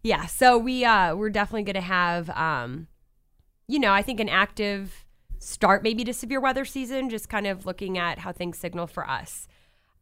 Yeah, 0.02 0.26
so 0.26 0.58
we 0.58 0.84
uh 0.84 1.14
we're 1.14 1.30
definitely 1.30 1.62
going 1.62 1.74
to 1.74 1.80
have 1.80 2.28
um 2.30 2.88
you 3.68 3.78
know, 3.78 3.92
I 3.92 4.02
think 4.02 4.20
an 4.20 4.28
active 4.28 5.04
start 5.38 5.82
maybe 5.82 6.04
to 6.04 6.12
severe 6.12 6.40
weather 6.40 6.64
season 6.64 7.08
just 7.10 7.28
kind 7.28 7.46
of 7.46 7.66
looking 7.66 7.98
at 7.98 8.18
how 8.18 8.32
things 8.32 8.58
signal 8.58 8.86
for 8.86 9.08
us. 9.08 9.46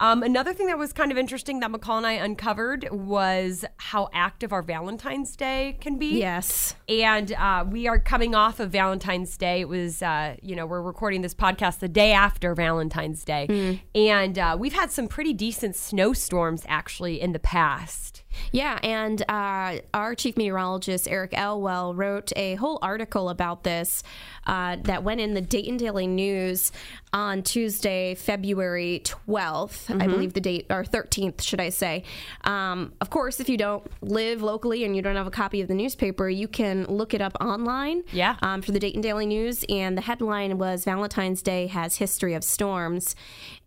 Um, 0.00 0.23
another 0.23 0.54
thing 0.54 0.66
that 0.69 0.78
was 0.78 0.95
kind 0.95 1.12
of 1.12 1.19
interesting 1.19 1.61
that 1.61 1.71
McCall 1.71 1.99
and 1.99 2.07
I 2.07 2.12
uncovered 2.12 2.88
was 2.90 3.66
how 3.76 4.09
active 4.14 4.50
our 4.50 4.62
Valentine's 4.62 5.37
Day 5.37 5.76
can 5.80 5.99
be. 5.99 6.19
Yes. 6.19 6.75
And 6.88 7.33
uh, 7.33 7.66
we 7.69 7.87
are 7.87 7.99
coming 7.99 8.35
off 8.35 8.61
of 8.61 8.71
Valentine's 8.71 9.37
Day. 9.37 9.61
It 9.61 9.69
was, 9.69 10.02
uh, 10.02 10.37
you 10.40 10.57
know, 10.57 10.64
we're 10.64 10.80
recording 10.80 11.21
this 11.21 11.35
podcast 11.35 11.80
the 11.80 11.88
day 11.88 12.12
after 12.12 12.54
Valentine's 12.54 13.25
Day. 13.25 13.80
And 13.95 14.38
uh, 14.38 14.57
we've 14.59 14.73
had 14.73 14.90
some 14.90 15.07
pretty 15.07 15.35
decent 15.35 15.76
snowstorms 15.76 16.64
actually 16.66 17.21
in 17.21 17.33
the 17.33 17.38
past. 17.38 18.23
Yeah, 18.53 18.79
and 18.83 19.23
uh, 19.29 19.81
our 19.95 20.15
chief 20.15 20.37
meteorologist, 20.37 21.09
Eric 21.09 21.33
Elwell, 21.35 21.95
wrote 21.95 22.33
a 22.37 22.55
whole 22.57 22.79
article 22.83 23.29
about 23.29 23.65
this 23.65 24.03
uh, 24.47 24.77
that 24.85 25.03
went 25.05 25.21
in 25.21 25.35
the 25.35 25.41
Dayton 25.41 25.77
Daily 25.77 26.07
News 26.07 26.73
on 27.13 27.43
Tuesday, 27.43 28.15
February 28.15 29.03
12th, 29.05 30.01
I 30.01 30.07
believe 30.07 30.33
the 30.33 30.41
date, 30.41 30.67
or 30.71 30.85
13th, 30.85 31.43
should 31.43 31.61
I 31.61 31.69
say. 31.71 32.05
Um, 32.45 32.93
of 33.01 33.11
course, 33.11 33.41
if 33.41 33.49
you 33.49 33.57
don't 33.57 33.85
live 34.01 34.43
locally 34.43 34.85
and 34.85 34.95
you 34.95 35.03
don't 35.03 35.17
have 35.17 35.27
a 35.27 35.31
copy 35.33 35.61
of 35.61 35.69
the 35.69 35.75
newspaper, 35.75 36.29
you 36.29 36.47
can 36.47 36.85
look 36.85 37.13
it 37.13 37.21
up 37.21 37.37
online 37.41 38.05
Yeah. 38.13 38.37
um, 38.43 38.63
for 38.63 38.71
the 38.73 38.79
Dayton 38.79 39.01
Daily 39.01 39.27
News. 39.27 39.65
And 39.69 39.97
the 39.97 40.03
headline 40.03 40.57
was 40.59 40.85
Valentine's 40.85 41.43
Day 41.43 41.67
has 41.67 41.97
history 41.97 42.35
of 42.35 42.45
storms. 42.45 43.17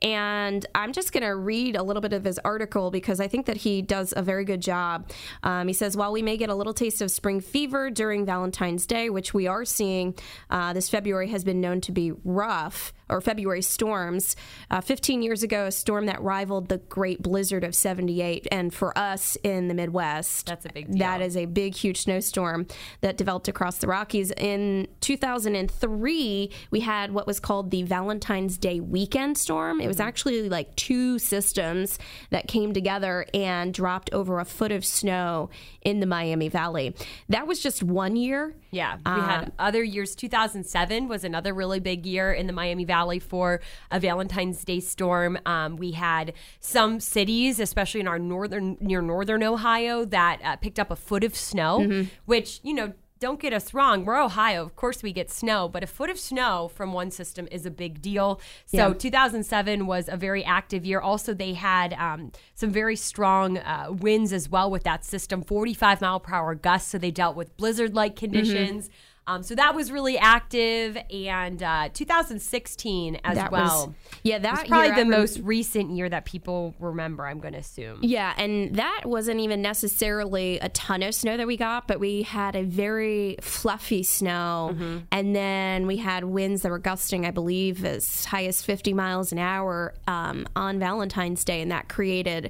And 0.03 0.65
I'm 0.75 0.91
just 0.91 1.13
going 1.13 1.23
to 1.23 1.35
read 1.35 1.77
a 1.77 1.83
little 1.83 2.01
bit 2.01 2.11
of 2.11 2.25
his 2.25 2.37
article 2.39 2.91
because 2.91 3.21
I 3.21 3.27
think 3.29 3.45
that 3.45 3.57
he 3.57 3.81
does 3.81 4.13
a 4.15 4.21
very 4.21 4.43
good 4.43 4.61
job. 4.61 5.09
Um, 5.43 5.67
he 5.67 5.73
says, 5.73 5.95
while 5.95 6.11
we 6.11 6.21
may 6.21 6.35
get 6.35 6.49
a 6.49 6.55
little 6.55 6.73
taste 6.73 7.01
of 7.01 7.09
spring 7.09 7.39
fever 7.39 7.89
during 7.89 8.25
Valentine's 8.25 8.85
Day, 8.85 9.09
which 9.09 9.33
we 9.33 9.47
are 9.47 9.63
seeing, 9.63 10.13
uh, 10.49 10.73
this 10.73 10.89
February 10.89 11.29
has 11.29 11.43
been 11.43 11.61
known 11.61 11.79
to 11.81 11.91
be 11.93 12.11
rough 12.25 12.93
or 13.13 13.21
February 13.21 13.61
storms. 13.61 14.35
Uh, 14.71 14.81
15 14.81 15.21
years 15.21 15.43
ago, 15.43 15.65
a 15.67 15.71
storm 15.71 16.07
that 16.07 16.21
rivaled 16.21 16.67
the 16.69 16.79
Great 16.79 17.21
Blizzard 17.21 17.63
of 17.63 17.75
78. 17.75 18.47
And 18.51 18.73
for 18.73 18.97
us 18.97 19.37
in 19.43 19.67
the 19.67 19.73
Midwest, 19.73 20.47
That's 20.47 20.65
a 20.65 20.69
big 20.73 20.87
deal. 20.87 20.97
That 20.97 21.21
is 21.21 21.37
a 21.37 21.45
big, 21.45 21.75
huge 21.75 22.01
snowstorm 22.01 22.67
that 23.01 23.15
developed 23.17 23.47
across 23.47 23.77
the 23.77 23.87
Rockies. 23.87 24.31
In 24.31 24.87
2003, 25.01 26.51
we 26.71 26.79
had 26.81 27.11
what 27.13 27.27
was 27.27 27.39
called 27.39 27.71
the 27.71 27.83
Valentine's 27.83 28.57
Day 28.57 28.79
weekend 28.79 29.37
storm. 29.37 29.79
It 29.79 29.87
was 29.87 29.93
Mm-hmm. 29.97 30.07
actually 30.07 30.49
like 30.49 30.75
two 30.75 31.19
systems 31.19 31.99
that 32.31 32.47
came 32.47 32.73
together 32.73 33.25
and 33.33 33.71
dropped 33.73 34.11
over 34.11 34.39
a 34.39 34.45
foot 34.45 34.71
of 34.71 34.83
snow 34.83 35.49
in 35.83 35.99
the 35.99 36.07
Miami 36.07 36.49
Valley. 36.49 36.95
That 37.29 37.45
was 37.45 37.59
just 37.59 37.83
one 37.83 38.15
year. 38.15 38.55
Yeah, 38.73 38.97
we 39.05 39.21
had 39.21 39.51
other 39.59 39.83
years. 39.83 40.15
2007 40.15 41.07
was 41.07 41.23
another 41.23 41.53
really 41.53 41.79
big 41.79 42.05
year 42.05 42.33
in 42.33 42.47
the 42.47 42.53
Miami 42.53 42.85
Valley 42.85 43.19
for 43.19 43.61
a 43.91 43.99
Valentine's 43.99 44.63
Day 44.65 44.79
storm. 44.79 45.37
Um, 45.45 45.77
we 45.77 45.91
had 45.91 46.33
some 46.59 46.99
cities, 46.99 47.59
especially 47.59 47.99
in 48.01 48.07
our 48.07 48.19
northern 48.19 48.77
near 48.79 49.01
northern 49.01 49.43
Ohio, 49.43 50.05
that 50.05 50.39
uh, 50.43 50.55
picked 50.55 50.79
up 50.79 50.89
a 50.89 50.95
foot 50.95 51.23
of 51.23 51.35
snow. 51.35 51.79
Which 52.25 52.59
you 52.63 52.73
know, 52.73 52.93
don't 53.23 53.39
get 53.39 53.53
us 53.53 53.73
wrong, 53.73 54.03
we're 54.03 54.21
Ohio. 54.21 54.65
Of 54.65 54.75
course, 54.75 55.01
we 55.01 55.13
get 55.13 55.31
snow, 55.31 55.69
but 55.69 55.81
a 55.81 55.87
foot 55.87 56.09
of 56.09 56.19
snow 56.19 56.69
from 56.75 56.91
one 56.91 57.09
system 57.09 57.47
is 57.53 57.65
a 57.65 57.71
big 57.71 58.01
deal. 58.01 58.41
So 58.65 58.89
Yeah. 58.89 58.93
2007 58.93 59.87
was 59.87 60.09
a 60.09 60.17
very 60.17 60.43
active 60.43 60.85
year. 60.85 60.99
Also, 60.99 61.33
they 61.33 61.53
had 61.53 61.93
um, 61.93 62.33
some 62.53 62.69
very 62.69 62.97
strong 62.97 63.59
uh, 63.59 63.87
winds 63.91 64.33
as 64.33 64.49
well 64.49 64.69
with 64.69 64.83
that 64.83 65.05
system 65.05 65.41
45 65.41 66.01
mile 66.01 66.19
per 66.19 66.33
hour 66.35 66.53
gusts. 66.53 66.91
So 66.91 66.97
they 66.97 67.11
dealt 67.11 67.37
with 67.37 67.55
blizzard 67.55 67.95
like 67.95 68.17
conditions. 68.17 68.89
Um, 69.25 69.41
so 69.43 69.55
that 69.55 69.73
was 69.73 69.91
really 69.91 70.17
active. 70.17 70.97
And 71.11 71.61
uh, 71.63 71.89
2016 71.93 73.19
as 73.23 73.35
That 73.35 73.51
well. 73.51 73.87
was 73.87 73.95
yeah. 74.23 74.39
That 74.39 74.51
was 74.51 74.63
probably 74.67 74.89
the 74.89 74.95
rem- 74.95 75.09
most 75.09 75.39
recent 75.39 75.91
year 75.91 76.09
that 76.09 76.25
people 76.25 76.75
remember, 76.79 77.25
I'm 77.25 77.39
going 77.39 77.53
to 77.53 77.59
assume. 77.59 77.99
Yeah, 78.01 78.33
and 78.37 78.75
that 78.75 79.03
wasn't 79.05 79.39
even 79.39 79.61
necessarily 79.61 80.59
a 80.59 80.69
ton 80.69 81.03
of 81.03 81.15
snow 81.15 81.37
that 81.37 81.47
we 81.47 81.57
got, 81.57 81.87
but 81.87 81.99
we 81.99 82.23
had 82.23 82.55
a 82.55 82.63
very 82.63 83.37
fluffy 83.41 84.03
snow. 84.03 84.71
Mm-hmm. 84.73 84.97
And 85.11 85.35
then 85.35 85.87
we 85.87 85.97
had 85.97 86.25
winds 86.25 86.61
that 86.63 86.69
were 86.69 86.79
gusting, 86.79 87.25
I 87.25 87.31
believe, 87.31 87.85
as 87.85 88.25
high 88.25 88.45
as 88.45 88.61
50 88.61 88.93
miles 88.93 89.31
an 89.31 89.39
hour 89.39 89.93
um, 90.07 90.47
on 90.55 90.79
Valentine's 90.79 91.43
Day. 91.43 91.61
And 91.61 91.71
that 91.71 91.87
created 91.87 92.49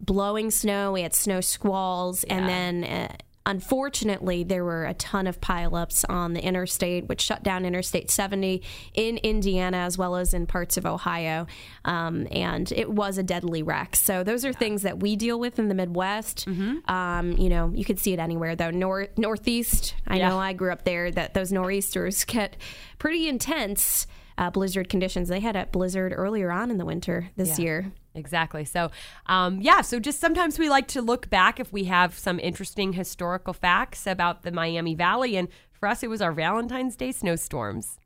blowing 0.00 0.50
snow. 0.50 0.92
We 0.92 1.02
had 1.02 1.14
snow 1.14 1.40
squalls. 1.40 2.24
And 2.24 2.48
then. 2.48 2.84
Uh, 2.84 3.08
Unfortunately, 3.46 4.44
there 4.44 4.62
were 4.64 4.84
a 4.84 4.94
ton 4.94 5.26
of 5.26 5.40
pileups 5.40 6.04
on 6.08 6.34
the 6.34 6.44
interstate, 6.44 7.08
which 7.08 7.20
shut 7.22 7.42
down 7.42 7.64
Interstate 7.64 8.10
70 8.10 8.62
in 8.94 9.16
Indiana 9.18 9.78
as 9.78 9.96
well 9.96 10.16
as 10.16 10.34
in 10.34 10.46
parts 10.46 10.76
of 10.76 10.84
Ohio. 10.84 11.46
Um, 11.84 12.28
and 12.30 12.70
it 12.72 12.90
was 12.90 13.16
a 13.18 13.22
deadly 13.22 13.62
wreck. 13.62 13.96
So, 13.96 14.22
those 14.22 14.44
are 14.44 14.52
things 14.52 14.82
that 14.82 15.00
we 15.00 15.16
deal 15.16 15.40
with 15.40 15.58
in 15.58 15.68
the 15.68 15.74
Midwest. 15.74 16.46
Um, 16.88 17.32
you 17.38 17.48
know, 17.48 17.72
you 17.74 17.84
could 17.84 17.98
see 17.98 18.12
it 18.12 18.18
anywhere, 18.18 18.54
though. 18.54 18.70
North, 18.70 19.16
Northeast, 19.16 19.94
I 20.06 20.16
Yeah. 20.18 20.28
know 20.28 20.38
I 20.38 20.52
grew 20.52 20.70
up 20.70 20.84
there, 20.84 21.10
that 21.10 21.34
those 21.34 21.50
nor'easters 21.50 22.24
get 22.24 22.56
pretty 22.98 23.28
intense 23.28 24.06
uh, 24.36 24.50
blizzard 24.50 24.88
conditions. 24.88 25.28
They 25.28 25.40
had 25.40 25.56
a 25.56 25.66
blizzard 25.66 26.12
earlier 26.14 26.52
on 26.52 26.70
in 26.70 26.78
the 26.78 26.84
winter 26.84 27.30
this 27.36 27.58
Yeah. 27.58 27.64
year. 27.64 27.92
Exactly. 28.14 28.64
So, 28.64 28.90
um, 29.26 29.60
yeah, 29.60 29.80
so 29.80 30.00
just 30.00 30.18
sometimes 30.18 30.58
we 30.58 30.68
like 30.68 30.88
to 30.88 31.02
look 31.02 31.30
back 31.30 31.60
if 31.60 31.72
we 31.72 31.84
have 31.84 32.18
some 32.18 32.40
interesting 32.40 32.94
historical 32.94 33.52
facts 33.52 34.06
about 34.06 34.42
the 34.42 34.50
Miami 34.50 34.94
Valley. 34.94 35.36
And 35.36 35.48
for 35.72 35.88
us, 35.88 36.02
it 36.02 36.10
was 36.10 36.20
our 36.20 36.32
Valentine's 36.32 36.96
Day 36.96 37.12
snowstorms. 37.12 37.98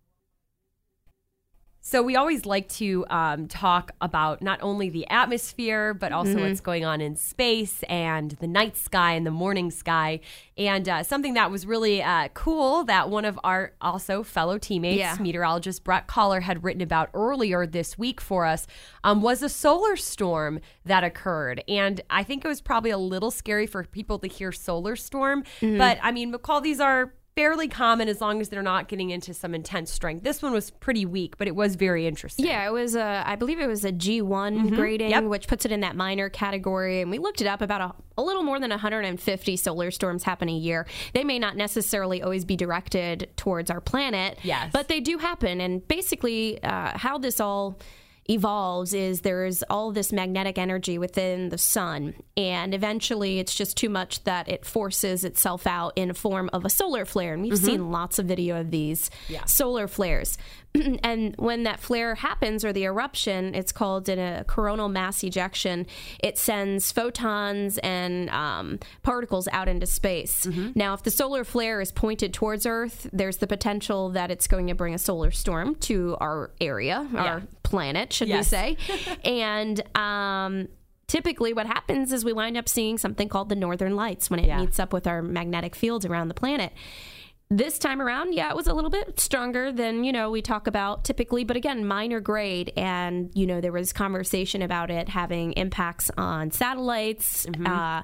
So, 1.84 2.00
we 2.00 2.14
always 2.14 2.46
like 2.46 2.68
to 2.74 3.04
um, 3.10 3.48
talk 3.48 3.90
about 4.00 4.40
not 4.40 4.60
only 4.62 4.88
the 4.88 5.04
atmosphere, 5.10 5.92
but 5.94 6.12
also 6.12 6.38
what's 6.40 6.60
going 6.60 6.84
on 6.84 7.00
in 7.00 7.16
space 7.16 7.82
and 7.88 8.30
the 8.32 8.46
night 8.46 8.76
sky 8.76 9.14
and 9.14 9.26
the 9.26 9.32
morning 9.32 9.70
sky. 9.72 10.20
And 10.56 10.88
uh, 10.88 11.02
something 11.02 11.34
that 11.34 11.50
was 11.50 11.66
really 11.66 12.00
uh, 12.00 12.28
cool 12.34 12.84
that 12.84 13.10
one 13.10 13.24
of 13.24 13.38
our 13.42 13.72
also 13.80 14.22
fellow 14.22 14.58
teammates, 14.58 15.00
Yeah. 15.00 15.16
meteorologist 15.18 15.82
Brett 15.82 16.06
Collar, 16.06 16.40
had 16.40 16.62
written 16.62 16.82
about 16.82 17.10
earlier 17.14 17.66
this 17.66 17.98
week 17.98 18.20
for 18.20 18.46
us 18.46 18.68
um, 19.02 19.20
was 19.20 19.42
a 19.42 19.48
solar 19.48 19.96
storm 19.96 20.60
that 20.84 21.02
occurred. 21.02 21.64
And 21.66 22.00
I 22.08 22.22
think 22.22 22.44
it 22.44 22.48
was 22.48 22.60
probably 22.60 22.90
a 22.90 22.98
little 22.98 23.32
scary 23.32 23.66
for 23.66 23.82
people 23.82 24.20
to 24.20 24.28
hear 24.28 24.52
solar 24.52 24.94
storm. 24.94 25.42
But 25.60 25.98
I 26.00 26.12
mean, 26.12 26.32
McCall, 26.32 26.62
these 26.62 26.78
are 26.78 27.12
fairly 27.34 27.66
common 27.66 28.08
as 28.08 28.20
long 28.20 28.40
as 28.42 28.50
they're 28.50 28.62
not 28.62 28.88
getting 28.88 29.08
into 29.10 29.32
some 29.32 29.54
intense 29.54 29.90
strength. 29.90 30.22
This 30.22 30.42
one 30.42 30.52
was 30.52 30.70
pretty 30.70 31.06
weak, 31.06 31.38
but 31.38 31.48
it 31.48 31.56
was 31.56 31.76
very 31.76 32.06
interesting. 32.06 32.44
Yeah, 32.44 32.66
it 32.66 32.72
was 32.72 32.94
a, 32.94 33.22
I 33.26 33.36
believe 33.36 33.58
it 33.58 33.66
was 33.66 33.84
a 33.86 33.92
G1 33.92 34.74
grading, 34.76 35.10
Yep. 35.10 35.24
which 35.24 35.48
puts 35.48 35.64
it 35.64 35.72
in 35.72 35.80
that 35.80 35.96
minor 35.96 36.28
category. 36.28 37.00
And 37.00 37.10
we 37.10 37.18
looked 37.18 37.40
it 37.40 37.46
up 37.46 37.62
about 37.62 37.80
a, 37.80 38.20
a 38.20 38.22
little 38.22 38.42
more 38.42 38.60
than 38.60 38.68
150 38.70 39.56
solar 39.56 39.90
storms 39.90 40.24
happen 40.24 40.50
a 40.50 40.52
year. 40.54 40.86
They 41.14 41.24
may 41.24 41.38
not 41.38 41.56
necessarily 41.56 42.22
always 42.22 42.44
be 42.44 42.56
directed 42.56 43.30
towards 43.36 43.70
our 43.70 43.80
planet, 43.80 44.38
Yes. 44.42 44.70
but 44.72 44.88
they 44.88 45.00
do 45.00 45.16
happen. 45.16 45.60
And 45.62 45.86
basically, 45.88 46.62
uh, 46.62 46.98
how 46.98 47.16
this 47.16 47.40
all 47.40 47.78
evolves 48.28 48.94
is 48.94 49.22
there's 49.22 49.62
all 49.64 49.92
this 49.92 50.12
magnetic 50.12 50.58
energy 50.58 50.98
within 50.98 51.48
the 51.48 51.58
sun. 51.58 52.14
And 52.36 52.74
eventually 52.74 53.38
it's 53.38 53.54
just 53.54 53.76
too 53.76 53.88
much 53.88 54.24
that 54.24 54.48
it 54.48 54.64
forces 54.64 55.24
itself 55.24 55.66
out 55.66 55.92
in 55.96 56.10
a 56.10 56.14
form 56.14 56.48
of 56.52 56.64
a 56.64 56.70
solar 56.70 57.04
flare. 57.04 57.34
And 57.34 57.42
we've 57.42 57.54
mm-hmm. 57.54 57.64
seen 57.64 57.90
lots 57.90 58.18
of 58.18 58.26
video 58.26 58.60
of 58.60 58.70
these 58.70 59.10
Yeah. 59.28 59.44
solar 59.44 59.88
flares 59.88 60.38
and 61.02 61.34
when 61.38 61.64
that 61.64 61.80
flare 61.80 62.14
happens 62.14 62.64
or 62.64 62.72
the 62.72 62.84
eruption 62.84 63.54
it's 63.54 63.72
called 63.72 64.08
in 64.08 64.18
a 64.18 64.44
coronal 64.44 64.88
mass 64.88 65.22
ejection. 65.22 65.86
It 66.22 66.38
sends 66.38 66.90
photons 66.92 67.78
and 67.78 68.30
um, 68.30 68.78
particles 69.02 69.48
out 69.52 69.68
into 69.68 69.86
space. 69.86 70.46
Now 70.74 70.94
if 70.94 71.02
the 71.02 71.10
solar 71.10 71.44
flare 71.44 71.80
is 71.80 71.92
pointed 71.92 72.32
towards 72.32 72.64
earth 72.66 73.08
there's 73.12 73.36
the 73.38 73.46
potential 73.46 74.10
that 74.10 74.30
it's 74.30 74.46
going 74.46 74.66
to 74.68 74.74
bring 74.74 74.94
a 74.94 74.98
solar 74.98 75.30
storm 75.30 75.74
to 75.76 76.16
our 76.20 76.50
area 76.60 77.06
our 77.16 77.42
planet 77.62 78.12
should 78.12 78.28
we 78.28 78.42
say. 78.42 78.76
And 79.24 79.82
um, 79.96 80.68
typically 81.06 81.52
what 81.52 81.66
happens 81.66 82.12
is 82.12 82.24
we 82.24 82.32
wind 82.32 82.56
up 82.56 82.68
seeing 82.68 82.96
something 82.98 83.28
called 83.28 83.48
the 83.50 83.56
northern 83.56 83.94
lights 83.96 84.30
when 84.30 84.40
it 84.40 84.46
Yeah. 84.46 84.58
meets 84.60 84.78
up 84.78 84.92
with 84.92 85.06
our 85.06 85.20
magnetic 85.22 85.74
fields 85.74 86.06
around 86.06 86.28
the 86.28 86.34
planet 86.34 86.72
this 87.58 87.78
time 87.78 88.00
around, 88.00 88.34
yeah, 88.34 88.50
it 88.50 88.56
was 88.56 88.66
a 88.66 88.74
little 88.74 88.90
bit 88.90 89.20
stronger 89.20 89.72
than, 89.72 90.04
you 90.04 90.12
know, 90.12 90.30
we 90.30 90.40
talk 90.42 90.66
about 90.66 91.04
typically, 91.04 91.44
but 91.44 91.56
again, 91.56 91.86
minor 91.86 92.20
grade. 92.20 92.72
And, 92.76 93.30
you 93.34 93.46
know, 93.46 93.60
there 93.60 93.72
was 93.72 93.92
conversation 93.92 94.62
about 94.62 94.90
it 94.90 95.08
having 95.08 95.52
impacts 95.52 96.10
on 96.16 96.50
satellites, 96.50 97.46
uh, 97.66 98.02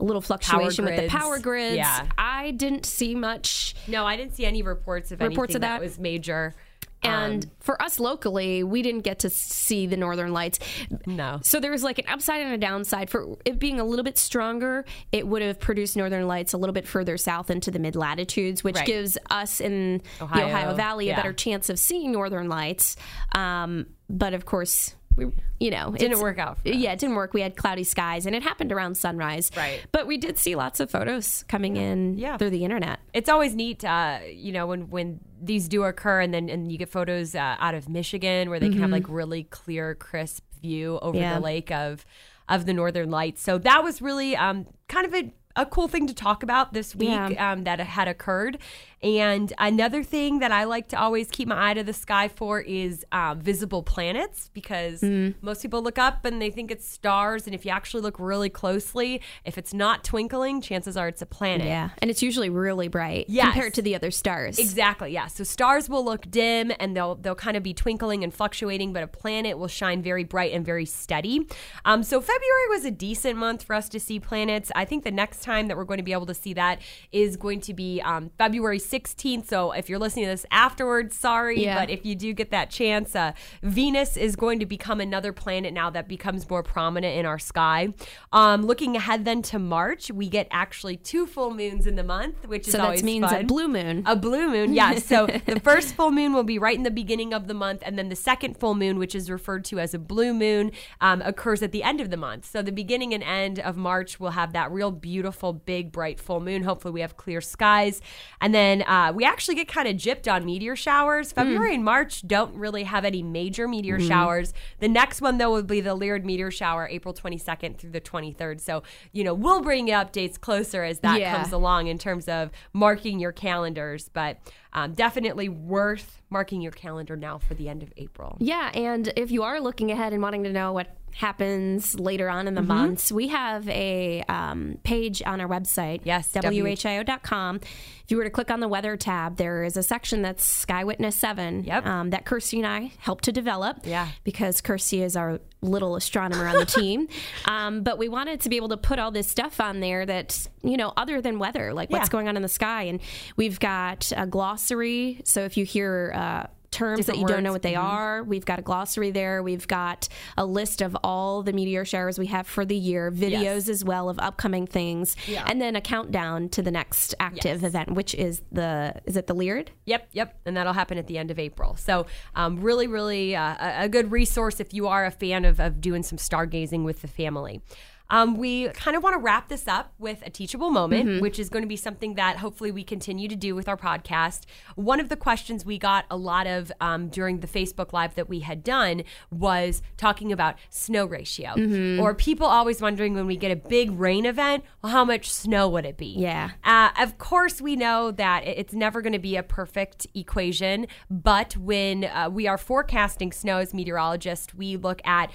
a 0.00 0.04
little 0.04 0.22
fluctuation 0.22 0.84
with 0.84 0.96
the 0.96 1.08
power 1.08 1.38
grids. 1.38 1.76
Yeah. 1.76 2.06
I 2.18 2.52
didn't 2.52 2.86
see 2.86 3.14
much. 3.14 3.74
No, 3.88 4.04
I 4.06 4.16
didn't 4.16 4.34
see 4.34 4.44
any 4.44 4.62
reports 4.62 5.12
of 5.12 5.20
Reports 5.20 5.54
anything 5.54 5.56
of 5.56 5.60
that. 5.62 5.78
that? 5.78 5.80
was 5.80 5.98
major. 5.98 6.54
And 7.04 7.44
Um, 7.44 7.50
for 7.60 7.80
us 7.82 8.00
locally, 8.00 8.62
we 8.64 8.82
didn't 8.82 9.02
get 9.02 9.18
to 9.20 9.30
see 9.30 9.86
the 9.86 9.96
northern 9.96 10.32
lights. 10.32 10.58
no. 11.06 11.38
So 11.42 11.60
there 11.60 11.70
was 11.70 11.82
like 11.82 11.98
an 11.98 12.06
upside 12.08 12.40
and 12.42 12.52
a 12.52 12.58
downside. 12.58 13.10
For 13.10 13.36
it 13.44 13.58
being 13.58 13.78
a 13.80 13.84
little 13.84 14.04
bit 14.04 14.16
stronger, 14.18 14.84
it 15.12 15.26
would 15.26 15.42
have 15.42 15.60
produced 15.60 15.96
northern 15.96 16.26
lights 16.26 16.52
a 16.52 16.58
little 16.58 16.72
bit 16.72 16.86
further 16.88 17.16
south 17.16 17.50
into 17.50 17.70
the 17.70 17.78
mid 17.78 17.96
latitudes, 17.96 18.64
which 18.64 18.76
Right. 18.76 18.86
gives 18.86 19.18
us 19.30 19.60
in 19.60 20.02
Ohio, 20.20 20.40
the 20.40 20.46
Ohio 20.50 20.74
Valley 20.74 21.06
yeah. 21.06 21.12
a 21.14 21.16
better 21.16 21.32
chance 21.32 21.68
of 21.70 21.78
seeing 21.78 22.12
northern 22.12 22.48
lights. 22.48 22.96
Um, 23.34 23.86
but 24.08 24.34
of 24.34 24.44
course, 24.44 24.94
we, 25.16 25.26
you 25.60 25.70
know, 25.70 25.92
it 25.94 25.98
Didn't 25.98 26.20
work 26.20 26.38
out. 26.38 26.58
for. 26.58 26.68
Yeah, 26.68 26.92
it 26.92 26.98
didn't 26.98 27.16
work. 27.16 27.32
We 27.34 27.40
had 27.40 27.56
cloudy 27.56 27.84
skies, 27.84 28.26
and 28.26 28.34
it 28.34 28.42
happened 28.42 28.72
around 28.72 28.96
sunrise. 28.96 29.50
Right. 29.56 29.80
But 29.92 30.06
we 30.06 30.16
did 30.18 30.38
see 30.38 30.54
lots 30.56 30.80
of 30.80 30.90
photos 30.90 31.44
coming 31.48 31.76
in 31.76 32.18
Yeah. 32.18 32.36
through 32.36 32.50
the 32.50 32.64
internet. 32.64 32.98
it's 33.12 33.28
always 33.28 33.54
neat, 33.54 33.84
uh, 33.84 34.18
you 34.28 34.52
know, 34.52 34.66
when 34.66 34.90
when 34.90 35.20
these 35.40 35.68
do 35.68 35.84
occur, 35.84 36.20
and 36.20 36.32
then 36.34 36.48
and 36.48 36.72
you 36.72 36.78
get 36.78 36.88
photos 36.90 37.34
uh, 37.34 37.56
out 37.60 37.74
of 37.74 37.88
Michigan 37.88 38.50
where 38.50 38.58
they 38.58 38.68
can 38.68 38.80
have 38.80 38.90
like 38.90 39.08
really 39.08 39.44
clear, 39.44 39.94
crisp 39.94 40.42
view 40.60 40.98
over 41.00 41.16
Mm-hmm. 41.16 41.22
Yeah. 41.22 41.34
the 41.34 41.40
lake 41.40 41.70
of 41.70 42.04
of 42.48 42.66
the 42.66 42.72
Northern 42.74 43.10
Lights. 43.10 43.42
So 43.42 43.58
that 43.58 43.82
was 43.84 44.02
really 44.02 44.36
um, 44.36 44.66
kind 44.88 45.06
of 45.06 45.14
a 45.14 45.32
a 45.56 45.64
cool 45.64 45.86
thing 45.86 46.08
to 46.08 46.14
talk 46.14 46.42
about 46.42 46.72
this 46.72 46.96
week 46.96 47.10
Yeah. 47.10 47.52
um, 47.52 47.62
that 47.62 47.78
had 47.78 48.08
occurred. 48.08 48.58
And 49.04 49.52
another 49.58 50.02
thing 50.02 50.38
that 50.38 50.50
I 50.50 50.64
like 50.64 50.88
to 50.88 50.98
always 50.98 51.28
keep 51.30 51.46
my 51.46 51.70
eye 51.70 51.74
to 51.74 51.84
the 51.84 51.92
sky 51.92 52.28
for 52.28 52.60
is 52.62 53.04
uh, 53.12 53.34
visible 53.38 53.82
planets 53.82 54.50
because 54.54 55.02
Mm. 55.02 55.34
most 55.42 55.60
people 55.60 55.82
look 55.82 55.98
up 55.98 56.24
and 56.24 56.40
they 56.40 56.50
think 56.50 56.70
it's 56.70 56.88
stars. 56.88 57.44
And 57.46 57.54
if 57.54 57.66
you 57.66 57.70
actually 57.70 58.00
look 58.00 58.18
really 58.18 58.48
closely, 58.48 59.20
if 59.44 59.58
it's 59.58 59.74
not 59.74 60.04
twinkling, 60.04 60.62
chances 60.62 60.96
are 60.96 61.06
it's 61.08 61.20
a 61.20 61.26
planet. 61.26 61.66
Yeah, 61.66 61.90
and 61.98 62.10
it's 62.10 62.22
usually 62.22 62.48
really 62.48 62.88
bright 62.88 63.26
Yes. 63.28 63.52
compared 63.52 63.74
to 63.74 63.82
the 63.82 63.94
other 63.94 64.10
stars. 64.10 64.58
Exactly. 64.58 65.12
Yeah. 65.12 65.26
So 65.26 65.44
stars 65.44 65.88
will 65.90 66.04
look 66.04 66.30
dim 66.30 66.72
and 66.80 66.96
they'll 66.96 67.16
they'll 67.16 67.34
kind 67.34 67.56
of 67.58 67.62
be 67.62 67.74
twinkling 67.74 68.24
and 68.24 68.32
fluctuating, 68.32 68.94
but 68.94 69.02
a 69.02 69.06
planet 69.06 69.58
will 69.58 69.68
shine 69.68 70.00
very 70.00 70.24
bright 70.24 70.52
and 70.54 70.64
very 70.64 70.86
steady. 70.86 71.46
Um, 71.84 72.02
so 72.02 72.22
February 72.22 72.68
was 72.70 72.86
a 72.86 72.90
decent 72.90 73.36
month 73.38 73.62
for 73.64 73.74
us 73.74 73.90
to 73.90 74.00
see 74.00 74.18
planets. 74.18 74.72
I 74.74 74.86
think 74.86 75.04
the 75.04 75.10
next 75.10 75.42
time 75.42 75.68
that 75.68 75.76
we're 75.76 75.84
going 75.84 75.98
to 75.98 76.02
be 76.04 76.12
able 76.14 76.26
to 76.26 76.34
see 76.34 76.54
that 76.54 76.80
is 77.12 77.36
going 77.36 77.60
to 77.62 77.74
be 77.74 78.00
um, 78.00 78.30
February 78.38 78.78
16th. 78.94 79.46
So 79.46 79.72
if 79.72 79.88
you're 79.88 79.98
listening 79.98 80.26
to 80.26 80.30
this 80.30 80.46
afterwards, 80.50 81.16
sorry, 81.16 81.62
Yeah. 81.64 81.78
but 81.78 81.90
if 81.90 82.06
you 82.06 82.14
do 82.14 82.32
get 82.32 82.50
that 82.50 82.70
chance, 82.70 83.16
uh, 83.16 83.32
Venus 83.62 84.16
is 84.16 84.36
going 84.36 84.60
to 84.60 84.66
become 84.66 85.00
another 85.00 85.32
planet 85.32 85.72
now 85.72 85.90
that 85.90 86.06
becomes 86.08 86.48
more 86.48 86.62
prominent 86.62 87.16
in 87.18 87.26
our 87.26 87.38
sky. 87.38 87.88
Um, 88.32 88.62
looking 88.62 88.96
ahead 88.96 89.24
then 89.24 89.42
to 89.42 89.58
March, 89.58 90.10
we 90.10 90.28
get 90.28 90.46
actually 90.50 90.96
two 90.96 91.26
full 91.26 91.52
moons 91.52 91.86
in 91.86 91.96
the 91.96 92.04
month, 92.04 92.46
which 92.46 92.68
is 92.68 92.74
so 92.74 92.80
always 92.82 93.00
that 93.00 93.06
means 93.06 93.26
fun. 93.26 93.40
a 93.40 93.44
blue 93.44 93.68
moon. 93.68 94.02
A 94.06 94.14
blue 94.16 94.48
moon, 94.48 94.74
yes. 94.74 95.04
So 95.14 95.26
the 95.26 95.60
first 95.60 95.94
full 95.94 96.10
moon 96.10 96.32
will 96.32 96.44
be 96.44 96.58
right 96.58 96.76
in 96.76 96.82
the 96.82 96.90
beginning 96.90 97.32
of 97.34 97.46
the 97.46 97.54
month, 97.54 97.82
and 97.84 97.98
then 97.98 98.08
the 98.08 98.16
second 98.16 98.56
full 98.56 98.74
moon, 98.74 98.98
which 98.98 99.14
is 99.14 99.30
referred 99.30 99.64
to 99.66 99.78
as 99.78 99.92
a 99.94 99.98
blue 99.98 100.32
moon, 100.32 100.70
um, 101.00 101.20
occurs 101.22 101.62
at 101.62 101.72
the 101.72 101.82
end 101.82 102.00
of 102.00 102.10
the 102.10 102.16
month. 102.16 102.44
So 102.50 102.62
the 102.62 102.72
beginning 102.72 103.12
and 103.14 103.22
end 103.22 103.58
of 103.58 103.76
March 103.76 104.18
will 104.18 104.30
have 104.30 104.52
that 104.52 104.70
real 104.70 104.90
beautiful, 104.90 105.52
big, 105.52 105.92
bright 105.92 106.18
full 106.20 106.40
moon. 106.40 106.62
Hopefully, 106.62 106.92
we 106.92 107.00
have 107.00 107.16
clear 107.16 107.40
skies, 107.40 108.00
and 108.40 108.54
then 108.54 108.73
uh, 108.82 109.12
we 109.14 109.24
actually 109.24 109.54
get 109.54 109.68
kind 109.68 109.88
of 109.88 109.96
gypped 109.96 110.32
on 110.32 110.44
meteor 110.44 110.76
showers. 110.76 111.32
February 111.32 111.74
and 111.74 111.84
March 111.84 112.26
don't 112.26 112.54
really 112.56 112.84
have 112.84 113.04
any 113.04 113.22
major 113.22 113.66
meteor 113.68 114.00
showers. 114.00 114.52
The 114.80 114.88
next 114.88 115.20
one 115.20 115.38
though 115.38 115.52
will 115.52 115.62
be 115.62 115.80
the 115.80 115.96
Lyrid 115.96 116.24
meteor 116.24 116.50
shower, 116.50 116.88
April 116.88 117.14
22nd 117.14 117.78
through 117.78 117.90
the 117.90 118.00
23rd. 118.00 118.60
So 118.60 118.82
you 119.12 119.24
know 119.24 119.34
we'll 119.34 119.62
bring 119.62 119.88
you 119.88 119.94
updates 119.94 120.40
closer 120.40 120.82
as 120.84 121.00
that 121.00 121.20
Yeah. 121.20 121.36
comes 121.36 121.52
along 121.52 121.86
in 121.88 121.98
terms 121.98 122.28
of 122.28 122.50
marking 122.72 123.18
your 123.18 123.32
calendars, 123.32 124.08
but 124.12 124.38
um, 124.72 124.92
definitely 124.92 125.48
worth 125.48 126.20
marking 126.30 126.60
your 126.60 126.72
calendar 126.72 127.16
now 127.16 127.38
for 127.38 127.54
the 127.54 127.68
end 127.68 127.82
of 127.82 127.92
April. 127.96 128.36
Yeah, 128.40 128.70
and 128.74 129.12
if 129.16 129.30
you 129.30 129.44
are 129.44 129.60
looking 129.60 129.92
ahead 129.92 130.12
and 130.12 130.20
wanting 130.20 130.42
to 130.44 130.52
know 130.52 130.72
what 130.72 130.96
happens 131.14 131.98
later 131.98 132.28
on 132.28 132.46
in 132.48 132.54
the 132.54 132.60
Mm-hmm. 132.60 132.68
months, 132.68 133.12
we 133.12 133.28
have 133.28 133.68
a 133.68 134.22
um, 134.28 134.78
page 134.84 135.22
on 135.24 135.40
our 135.40 135.48
website. 135.48 136.00
Yes, 136.04 136.28
WHIO.com. 136.32 137.56
If 137.56 138.10
you 138.10 138.16
were 138.18 138.24
to 138.24 138.30
click 138.30 138.50
on 138.50 138.60
the 138.60 138.68
weather 138.68 138.96
tab, 138.96 139.36
there 139.36 139.64
is 139.64 139.76
a 139.76 139.82
section 139.82 140.22
that's 140.22 140.44
Sky 140.44 140.84
Witness 140.84 141.16
7 141.16 141.64
Yep. 141.64 141.86
um, 141.86 142.10
that 142.10 142.24
Kirstie 142.26 142.58
and 142.58 142.66
I 142.66 142.92
helped 142.98 143.24
to 143.24 143.32
develop. 143.32 143.78
Yeah. 143.84 144.08
Because 144.24 144.60
Kirstie 144.60 145.02
is 145.02 145.16
our 145.16 145.40
little 145.62 145.96
astronomer 145.96 146.46
on 146.46 146.56
the 146.56 146.66
team. 146.66 147.08
Um, 147.46 147.82
but 147.82 147.98
we 147.98 148.08
wanted 148.08 148.40
to 148.40 148.48
be 148.48 148.56
able 148.56 148.70
to 148.70 148.76
put 148.76 148.98
all 148.98 149.10
this 149.10 149.28
stuff 149.28 149.60
on 149.60 149.80
there 149.80 150.04
that, 150.06 150.46
you 150.62 150.76
know, 150.76 150.92
other 150.96 151.20
than 151.20 151.38
weather, 151.38 151.72
like 151.74 151.90
what's 151.90 152.08
going 152.08 152.26
on 152.28 152.36
in 152.36 152.42
the 152.42 152.48
sky. 152.48 152.84
And 152.84 153.00
we've 153.36 153.60
got 153.60 154.10
a 154.16 154.26
glossary. 154.26 155.20
So 155.24 155.42
if 155.42 155.56
you 155.56 155.64
hear, 155.64 156.12
uh, 156.14 156.46
terms 156.74 157.06
that 157.06 157.12
Different 157.12 157.20
you 157.30 157.34
don't 157.34 157.42
know 157.42 157.52
what 157.52 157.62
they 157.62 157.74
are. 157.74 158.22
We've 158.22 158.44
got 158.44 158.58
a 158.58 158.62
glossary 158.62 159.10
there. 159.10 159.42
We've 159.42 159.66
got 159.66 160.08
a 160.36 160.44
list 160.44 160.82
of 160.82 160.96
all 161.02 161.42
the 161.42 161.52
meteor 161.52 161.84
showers 161.84 162.18
we 162.18 162.26
have 162.26 162.46
for 162.46 162.64
the 162.64 162.76
year, 162.76 163.10
videos 163.10 163.42
Yes. 163.42 163.68
as 163.68 163.84
well 163.84 164.08
of 164.08 164.18
upcoming 164.18 164.66
things, 164.66 165.16
Yeah. 165.26 165.44
and 165.48 165.60
then 165.60 165.76
a 165.76 165.80
countdown 165.80 166.48
to 166.50 166.62
the 166.62 166.70
next 166.70 167.14
active 167.20 167.62
Yes. 167.62 167.68
event, 167.70 167.92
which 167.94 168.14
is 168.14 168.42
the 168.52 168.94
is 169.06 169.16
it 169.16 169.26
the 169.26 169.34
Lyrid? 169.34 169.68
Yep, 169.86 170.08
yep, 170.12 170.38
and 170.44 170.56
that'll 170.56 170.72
happen 170.74 170.98
at 170.98 171.06
the 171.06 171.16
end 171.16 171.30
of 171.30 171.38
April. 171.38 171.76
So, 171.76 172.06
um, 172.34 172.60
really, 172.60 172.86
really 172.86 173.34
uh, 173.36 173.54
a- 173.60 173.84
a 173.84 173.88
good 173.88 174.10
resource 174.12 174.60
if 174.60 174.74
you 174.74 174.86
are 174.88 175.04
a 175.06 175.10
fan 175.10 175.44
of, 175.44 175.60
of 175.60 175.80
doing 175.80 176.02
some 176.02 176.18
stargazing 176.18 176.84
with 176.84 177.00
the 177.02 177.08
family. 177.08 177.62
Um, 178.10 178.36
we 178.36 178.68
kind 178.70 178.96
of 178.96 179.02
want 179.02 179.14
to 179.14 179.18
wrap 179.18 179.48
this 179.48 179.66
up 179.66 179.92
with 179.98 180.22
a 180.26 180.30
teachable 180.30 180.70
moment, 180.70 181.22
which 181.22 181.38
is 181.38 181.48
going 181.48 181.62
to 181.62 181.68
be 181.68 181.76
something 181.76 182.14
that 182.14 182.36
hopefully 182.36 182.70
we 182.70 182.84
continue 182.84 183.28
to 183.28 183.36
do 183.36 183.54
with 183.54 183.68
our 183.68 183.76
podcast. 183.76 184.42
One 184.76 185.00
of 185.00 185.08
the 185.08 185.16
questions 185.16 185.64
we 185.64 185.78
got 185.78 186.04
a 186.10 186.16
lot 186.16 186.46
of 186.46 186.70
um, 186.80 187.08
during 187.08 187.40
the 187.40 187.46
Facebook 187.46 187.92
Live 187.92 188.14
that 188.14 188.28
we 188.28 188.40
had 188.40 188.62
done 188.62 189.04
was 189.30 189.82
talking 189.96 190.32
about 190.32 190.56
snow 190.68 191.06
ratio, 191.06 191.54
or 192.00 192.14
people 192.14 192.46
always 192.46 192.82
wondering 192.82 193.14
when 193.14 193.26
we 193.26 193.36
get 193.36 193.50
a 193.50 193.56
big 193.56 193.90
rain 193.92 194.26
event, 194.26 194.64
well, 194.82 194.92
how 194.92 195.04
much 195.04 195.30
snow 195.30 195.68
would 195.68 195.86
it 195.86 195.96
be? 195.96 196.14
Yeah. 196.18 196.50
Uh, 196.62 196.90
of 197.00 197.16
course, 197.18 197.60
we 197.60 197.74
know 197.74 198.10
that 198.10 198.46
it's 198.46 198.74
never 198.74 199.00
going 199.00 199.14
to 199.14 199.18
be 199.18 199.36
a 199.36 199.42
perfect 199.42 200.06
equation, 200.14 200.86
but 201.10 201.56
when 201.56 202.04
uh, 202.04 202.28
we 202.30 202.46
are 202.46 202.58
forecasting 202.58 203.32
snow 203.32 203.58
as 203.58 203.72
meteorologists, 203.72 204.54
we 204.54 204.76
look 204.76 205.00
at 205.06 205.30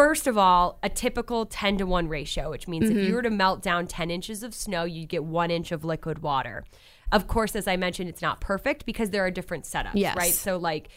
First 0.00 0.26
of 0.26 0.38
all, 0.38 0.78
a 0.82 0.88
typical 0.88 1.44
10 1.44 1.76
to 1.76 1.84
1 1.86 2.08
ratio, 2.08 2.48
which 2.50 2.66
means 2.66 2.86
Mm-hmm. 2.88 2.98
if 3.00 3.06
you 3.08 3.14
were 3.14 3.20
to 3.22 3.28
melt 3.28 3.60
down 3.62 3.86
10 3.86 4.10
inches 4.10 4.42
of 4.42 4.54
snow, 4.54 4.84
you'd 4.84 5.10
get 5.10 5.24
one 5.24 5.50
inch 5.50 5.72
of 5.72 5.84
liquid 5.84 6.20
water. 6.20 6.64
Of 7.12 7.26
course, 7.28 7.54
as 7.54 7.68
I 7.68 7.76
mentioned, 7.76 8.08
it's 8.08 8.22
not 8.22 8.40
perfect 8.40 8.86
because 8.86 9.10
there 9.10 9.22
are 9.26 9.30
different 9.30 9.64
setups, 9.64 9.90
Yes. 9.94 10.16
right? 10.16 10.32
So, 10.32 10.56
like, 10.56 10.88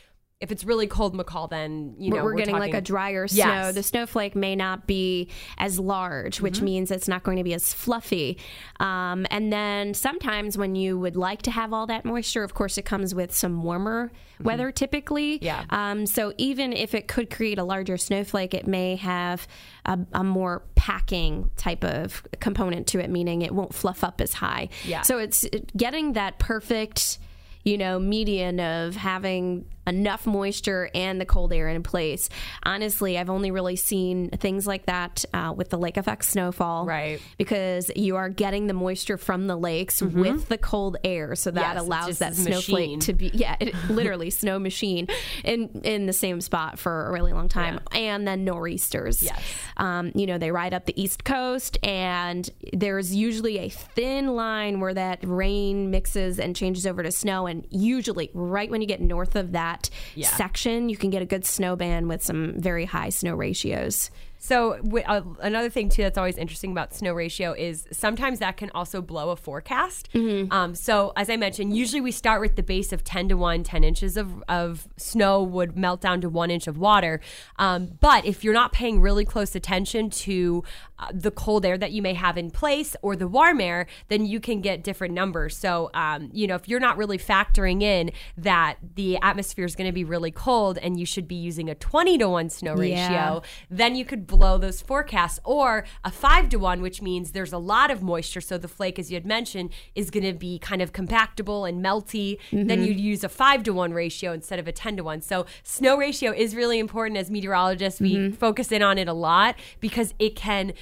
if 0.43 0.51
it's 0.51 0.65
really 0.65 0.87
cold 0.87 1.15
McCall, 1.15 1.49
then, 1.49 1.95
you 1.97 2.11
know, 2.11 2.21
we're, 2.21 2.33
getting 2.33 2.57
like 2.57 2.73
a 2.73 2.81
drier 2.81 3.29
snow. 3.29 3.37
Yes. 3.45 3.65
Mm-hmm. 3.67 3.75
The 3.75 3.83
snowflake 3.83 4.35
may 4.35 4.57
not 4.57 4.85
be 4.87 5.29
as 5.57 5.79
large, 5.79 6.41
which 6.41 6.61
means 6.61 6.91
it's 6.91 7.07
not 7.07 7.23
going 7.23 7.37
to 7.37 7.45
be 7.45 7.53
as 7.53 7.73
fluffy. 7.73 8.37
Um, 8.81 9.25
and 9.31 9.53
then 9.53 9.93
sometimes 9.93 10.57
when 10.57 10.75
you 10.75 10.99
would 10.99 11.15
like 11.15 11.43
to 11.43 11.51
have 11.51 11.71
all 11.71 11.87
that 11.87 12.03
moisture, 12.03 12.43
of 12.43 12.53
course, 12.53 12.77
it 12.77 12.83
comes 12.83 13.15
with 13.15 13.33
some 13.33 13.63
warmer 13.63 14.11
weather 14.41 14.69
typically. 14.69 15.39
Mm-hmm. 15.39 15.45
Yeah. 15.45 15.63
Um, 15.69 16.05
so 16.05 16.33
even 16.37 16.73
if 16.73 16.93
it 16.93 17.07
could 17.07 17.29
create 17.29 17.57
a 17.57 17.63
larger 17.63 17.95
snowflake, 17.95 18.53
it 18.53 18.67
may 18.67 18.97
have 18.97 19.47
a, 19.85 19.97
a 20.11 20.25
more 20.25 20.63
packing 20.75 21.51
type 21.55 21.85
of 21.85 22.21
component 22.41 22.87
to 22.87 22.99
it, 22.99 23.09
meaning 23.09 23.43
it 23.43 23.53
won't 23.53 23.73
fluff 23.73 24.03
up 24.03 24.19
as 24.19 24.33
high. 24.33 24.67
Yeah. 24.83 25.03
So 25.03 25.19
it's 25.19 25.45
getting 25.77 26.13
that 26.13 26.37
perfect 26.37 27.19
you 27.63 27.77
know, 27.77 27.97
median 27.97 28.59
of 28.59 28.95
having 28.95 29.65
enough 29.87 30.25
moisture 30.25 30.89
and 30.93 31.19
the 31.19 31.25
cold 31.25 31.51
air 31.53 31.67
in 31.69 31.83
place. 31.83 32.29
Honestly, 32.63 33.17
I've 33.17 33.29
only 33.29 33.51
really 33.51 33.75
seen 33.75 34.29
things 34.29 34.65
like 34.67 34.85
that 34.85 35.25
uh, 35.33 35.53
with 35.55 35.69
the 35.69 35.77
lake 35.77 35.97
effect 35.97 36.25
snowfall. 36.25 36.85
Right. 36.85 37.19
Because 37.37 37.91
you 37.95 38.15
are 38.15 38.29
getting 38.29 38.67
the 38.67 38.73
moisture 38.73 39.17
from 39.17 39.47
the 39.47 39.55
lakes 39.55 40.01
with 40.01 40.47
the 40.49 40.57
cold 40.57 40.97
air. 41.03 41.35
So 41.35 41.51
that 41.51 41.63
Mm-hmm. 41.63 41.73
Yes, 41.77 41.85
allows 41.85 42.19
that 42.19 42.35
snowflake 42.35 42.89
machine. 42.97 42.99
to 42.99 43.13
be, 43.13 43.31
yeah, 43.33 43.55
it, 43.59 43.73
literally 43.89 44.29
snow 44.43 44.59
machine 44.59 45.07
in, 45.43 45.69
in 45.83 46.05
the 46.05 46.13
same 46.13 46.41
spot 46.41 46.77
for 46.77 47.07
a 47.07 47.11
really 47.11 47.33
long 47.33 47.47
time. 47.49 47.79
And 47.93 48.27
then 48.27 48.43
nor'easters. 48.43 49.23
Yes. 49.23 49.41
Um, 49.77 50.11
you 50.13 50.27
know, 50.27 50.37
they 50.37 50.51
ride 50.51 50.73
up 50.73 50.85
the 50.85 51.01
East 51.01 51.23
Coast, 51.23 51.77
and 51.83 52.49
there's 52.73 53.15
usually 53.15 53.57
a 53.59 53.69
thin 53.69 54.35
line 54.35 54.79
where 54.81 54.93
that 54.93 55.19
rain 55.23 55.89
mixes 55.89 56.39
and 56.39 56.55
changes 56.55 56.85
over 56.85 57.01
to 57.01 57.11
snow. 57.11 57.47
And 57.47 57.65
usually, 57.69 58.29
right 58.33 58.69
when 58.69 58.81
you 58.81 58.87
get 58.87 59.01
north 59.01 59.35
of 59.35 59.53
that 59.53 59.72
Yeah. 60.15 60.29
section, 60.35 60.89
you 60.89 60.97
can 60.97 61.09
get 61.09 61.21
a 61.21 61.25
good 61.25 61.45
snow 61.45 61.75
band 61.75 62.09
with 62.09 62.23
some 62.23 62.53
very 62.57 62.85
high 62.85 63.09
snow 63.09 63.35
ratios. 63.35 64.09
So 64.43 64.73
w- 64.83 65.05
uh, 65.07 65.21
another 65.39 65.69
thing 65.69 65.87
too 65.87 66.01
that's 66.01 66.17
always 66.17 66.37
interesting 66.37 66.73
about 66.73 66.93
snow 66.93 67.13
ratio 67.13 67.53
is 67.53 67.87
sometimes 67.93 68.39
that 68.39 68.57
can 68.57 68.69
also 68.75 69.01
blow 69.01 69.29
a 69.29 69.37
forecast. 69.37 70.09
Um, 70.51 70.75
so 70.75 71.13
as 71.15 71.29
I 71.29 71.37
mentioned, 71.37 71.73
usually 71.77 72.01
we 72.01 72.11
start 72.11 72.41
with 72.41 72.57
the 72.57 72.61
base 72.63 72.91
of 72.91 73.05
10 73.05 73.29
to 73.29 73.37
1, 73.37 73.63
10 73.63 73.85
inches 73.85 74.17
of, 74.17 74.43
of 74.49 74.89
snow 74.97 75.41
would 75.41 75.77
melt 75.77 76.01
down 76.01 76.19
to 76.19 76.27
one 76.27 76.51
inch 76.51 76.67
of 76.67 76.77
water. 76.77 77.21
Um, 77.57 77.97
but 78.01 78.25
if 78.25 78.43
you're 78.43 78.53
not 78.53 78.73
paying 78.73 78.99
really 78.99 79.23
close 79.23 79.55
attention 79.55 80.09
to 80.09 80.65
uh, 80.99 81.07
the 81.13 81.31
cold 81.31 81.65
air 81.65 81.77
that 81.77 81.91
you 81.93 82.01
may 82.01 82.13
have 82.13 82.37
in 82.37 82.51
place 82.51 82.97
or 83.01 83.15
the 83.15 83.29
warm 83.29 83.61
air, 83.61 83.87
then 84.09 84.25
you 84.25 84.41
can 84.41 84.59
get 84.59 84.83
different 84.83 85.13
numbers. 85.13 85.55
So, 85.55 85.89
um, 85.93 86.29
you 86.33 86.47
know, 86.47 86.55
if 86.55 86.67
you're 86.67 86.81
not 86.81 86.97
really 86.97 87.17
factoring 87.17 87.81
in 87.81 88.11
that 88.37 88.75
the 88.95 89.17
atmosphere 89.21 89.63
is 89.65 89.75
going 89.77 89.87
to 89.87 89.93
be 89.93 90.03
really 90.03 90.31
cold 90.31 90.77
and 90.79 90.99
you 90.99 91.05
should 91.05 91.29
be 91.29 91.35
using 91.35 91.69
a 91.69 91.75
20 91.75 92.17
to 92.17 92.27
1 92.27 92.49
snow 92.49 92.73
ratio, 92.73 92.93
Yeah. 92.93 93.39
then 93.69 93.95
you 93.95 94.03
could 94.03 94.27
blow 94.37 94.57
those 94.57 94.81
forecasts 94.81 95.39
or 95.43 95.85
a 96.03 96.11
five 96.11 96.49
to 96.49 96.57
one, 96.57 96.81
which 96.81 97.01
means 97.01 97.31
there's 97.31 97.53
a 97.53 97.57
lot 97.57 97.91
of 97.91 98.01
moisture. 98.01 98.41
So 98.41 98.57
the 98.57 98.67
flake, 98.67 98.99
as 98.99 99.11
you 99.11 99.15
had 99.15 99.25
mentioned, 99.25 99.71
is 99.95 100.09
going 100.09 100.23
to 100.23 100.33
be 100.33 100.59
kind 100.59 100.81
of 100.81 100.93
compactable 100.93 101.67
and 101.67 101.83
melty. 101.83 102.37
Then 102.51 102.67
mm-hmm. 102.67 102.83
you'd 102.83 102.99
use 102.99 103.23
a 103.23 103.29
five 103.29 103.63
to 103.63 103.73
one 103.73 103.93
ratio 103.93 104.33
instead 104.33 104.59
of 104.59 104.67
a 104.67 104.71
10 104.71 104.97
to 104.97 105.03
one. 105.03 105.21
So 105.21 105.45
snow 105.63 105.97
ratio 105.97 106.31
is 106.31 106.55
really 106.55 106.79
important 106.79 107.17
as 107.17 107.29
meteorologists. 107.29 107.99
We 107.99 108.15
mm-hmm. 108.15 108.35
focus 108.35 108.71
in 108.71 108.81
on 108.81 108.97
it 108.97 109.07
a 109.07 109.13
lot 109.13 109.55
because 109.79 110.13
it 110.19 110.35
can 110.35 110.73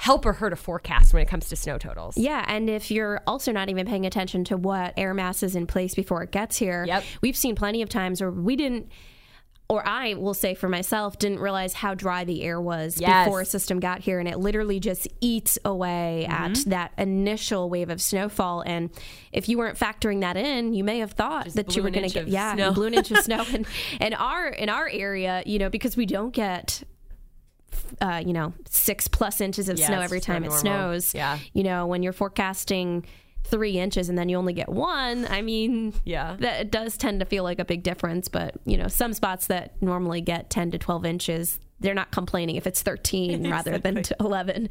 help 0.00 0.24
or 0.24 0.32
hurt 0.32 0.50
a 0.50 0.56
forecast 0.56 1.12
when 1.12 1.22
it 1.22 1.28
comes 1.28 1.50
to 1.50 1.54
snow 1.54 1.76
totals. 1.76 2.16
Yeah, 2.16 2.42
and 2.48 2.70
if 2.70 2.90
you're 2.90 3.20
also 3.26 3.52
not 3.52 3.68
even 3.68 3.86
paying 3.86 4.06
attention 4.06 4.44
to 4.44 4.56
what 4.56 4.94
air 4.96 5.12
mass 5.12 5.42
is 5.42 5.54
in 5.54 5.66
place 5.66 5.94
before 5.94 6.22
it 6.22 6.30
gets 6.30 6.56
here, 6.56 6.86
Yep. 6.86 7.04
we've 7.20 7.36
seen 7.36 7.54
plenty 7.54 7.82
of 7.82 7.90
times 7.90 8.22
where 8.22 8.30
we 8.30 8.56
didn't. 8.56 8.90
Or 9.70 9.86
I 9.86 10.14
will 10.14 10.34
say 10.34 10.54
for 10.54 10.68
myself, 10.68 11.16
didn't 11.18 11.38
realize 11.38 11.74
how 11.74 11.94
dry 11.94 12.24
the 12.24 12.42
air 12.42 12.60
was 12.60 13.00
Yes. 13.00 13.24
before 13.24 13.40
a 13.42 13.44
system 13.44 13.78
got 13.78 14.00
here, 14.00 14.18
and 14.18 14.28
it 14.28 14.38
literally 14.38 14.80
just 14.80 15.06
eats 15.20 15.58
away 15.64 16.26
at 16.28 16.56
that 16.66 16.90
initial 16.98 17.70
wave 17.70 17.88
of 17.88 18.02
snowfall. 18.02 18.62
And 18.62 18.90
if 19.30 19.48
you 19.48 19.58
weren't 19.58 19.78
factoring 19.78 20.22
that 20.22 20.36
in, 20.36 20.74
you 20.74 20.82
may 20.82 20.98
have 20.98 21.12
thought 21.12 21.50
that 21.54 21.76
you 21.76 21.84
were 21.84 21.90
going 21.90 22.08
to 22.08 22.12
get 22.12 22.26
yeah, 22.26 22.52
snow. 22.54 22.72
blew 22.72 22.86
an 22.88 22.94
inch 22.94 23.12
of 23.12 23.18
snow. 23.18 23.44
And 23.54 23.64
and 24.00 24.14
our 24.14 24.48
in 24.48 24.68
our 24.68 24.88
area, 24.88 25.42
you 25.46 25.58
know, 25.60 25.70
because 25.70 25.96
we 25.96 26.04
don't 26.04 26.34
get 26.34 26.82
uh, 28.00 28.22
you 28.24 28.32
know, 28.32 28.52
six 28.68 29.06
plus 29.08 29.40
inches 29.40 29.68
of 29.68 29.78
snow 29.78 30.00
every 30.00 30.20
time 30.20 30.42
it 30.42 30.48
normal. 30.48 30.60
snows. 30.60 31.14
Yeah. 31.14 31.38
You 31.52 31.62
know, 31.62 31.86
when 31.86 32.02
you're 32.02 32.12
forecasting 32.12 33.04
three 33.50 33.78
inches 33.78 34.08
and 34.08 34.16
then 34.16 34.28
you 34.28 34.36
only 34.36 34.52
get 34.52 34.68
one, 34.68 35.26
I 35.28 35.42
mean, 35.42 35.92
Yeah. 36.04 36.36
that 36.40 36.60
it 36.60 36.70
does 36.70 36.96
tend 36.96 37.20
to 37.20 37.26
feel 37.26 37.44
like 37.44 37.58
a 37.58 37.64
big 37.64 37.82
difference. 37.82 38.28
But, 38.28 38.54
you 38.64 38.76
know, 38.76 38.88
some 38.88 39.12
spots 39.12 39.46
that 39.48 39.80
normally 39.82 40.20
get 40.20 40.48
10 40.50 40.70
to 40.72 40.78
12 40.78 41.04
inches, 41.04 41.60
they're 41.80 41.94
not 41.94 42.10
complaining 42.10 42.56
if 42.56 42.66
it's 42.66 42.82
13 42.82 43.50
rather 43.50 43.78
than 43.78 44.02
11. 44.20 44.68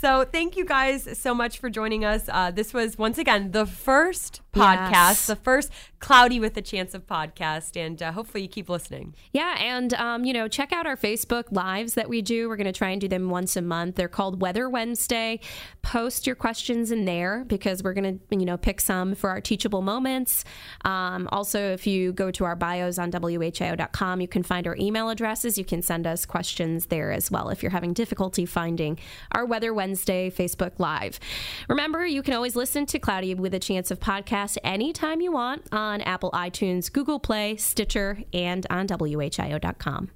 So 0.00 0.24
thank 0.24 0.56
you 0.56 0.64
guys 0.64 1.18
so 1.18 1.34
much 1.34 1.58
for 1.58 1.70
joining 1.70 2.04
us. 2.04 2.28
Uh, 2.28 2.50
this 2.50 2.74
was 2.74 2.98
once 2.98 3.18
again 3.18 3.52
the 3.52 3.66
first 3.66 4.40
podcast, 4.52 4.90
Yes. 4.90 5.26
the 5.26 5.36
first 5.36 5.70
Cloudy 6.00 6.40
with 6.40 6.56
a 6.56 6.62
Chance 6.62 6.94
of 6.94 7.06
podcast, 7.06 7.76
and 7.76 8.02
uh, 8.02 8.12
hopefully 8.12 8.42
you 8.42 8.48
keep 8.48 8.68
listening. 8.68 9.14
Yeah, 9.32 9.56
and 9.58 9.94
um, 9.94 10.24
you 10.24 10.32
know, 10.32 10.48
check 10.48 10.72
out 10.72 10.84
our 10.86 10.96
Facebook 10.96 11.44
lives 11.52 11.94
that 11.94 12.08
we 12.08 12.20
do. 12.22 12.48
We're 12.48 12.56
going 12.56 12.66
to 12.66 12.72
try 12.72 12.90
and 12.90 13.00
do 13.00 13.06
them 13.08 13.30
once 13.30 13.56
a 13.56 13.62
month. 13.62 13.94
They're 13.94 14.08
called 14.08 14.42
Weather 14.42 14.68
Wednesday. 14.68 15.38
Post 15.82 16.26
your 16.26 16.34
questions 16.36 16.90
in 16.90 17.04
there 17.04 17.44
because 17.46 17.82
we're 17.82 17.94
going 17.94 18.18
to, 18.28 18.36
you 18.36 18.44
know, 18.44 18.56
pick 18.56 18.80
some 18.80 19.14
for 19.14 19.30
our 19.30 19.40
teachable 19.40 19.80
moments. 19.80 20.44
Um, 20.84 21.28
also, 21.30 21.72
if 21.72 21.86
you 21.86 22.12
go 22.12 22.30
to 22.32 22.44
our 22.44 22.56
bios 22.56 22.98
on 22.98 23.10
whio.com, 23.12 24.20
you 24.20 24.28
can 24.28 24.42
find 24.42 24.66
our 24.66 24.76
email 24.78 25.08
addresses. 25.08 25.56
You 25.56 25.64
can 25.64 25.82
send 25.82 26.06
us 26.06 26.26
questions 26.32 26.86
there 26.86 27.12
as 27.12 27.30
well 27.30 27.50
if 27.50 27.62
you're 27.62 27.70
having 27.70 27.92
difficulty 27.92 28.46
finding 28.46 28.98
our 29.32 29.44
Weather 29.44 29.74
Wednesday 29.74 30.30
Facebook 30.30 30.72
Live. 30.78 31.20
Remember, 31.68 32.06
you 32.06 32.22
can 32.22 32.32
always 32.32 32.56
listen 32.56 32.86
to 32.86 32.98
Cloudy 32.98 33.34
with 33.34 33.52
a 33.52 33.58
Chance 33.58 33.90
of 33.90 34.00
podcast 34.00 34.56
anytime 34.64 35.20
you 35.20 35.30
want 35.30 35.62
on 35.72 36.00
Apple 36.00 36.30
iTunes, 36.30 36.90
Google 36.90 37.20
Play, 37.20 37.56
Stitcher, 37.56 38.22
and 38.32 38.66
on 38.70 38.86
WHIO.com. 38.86 40.10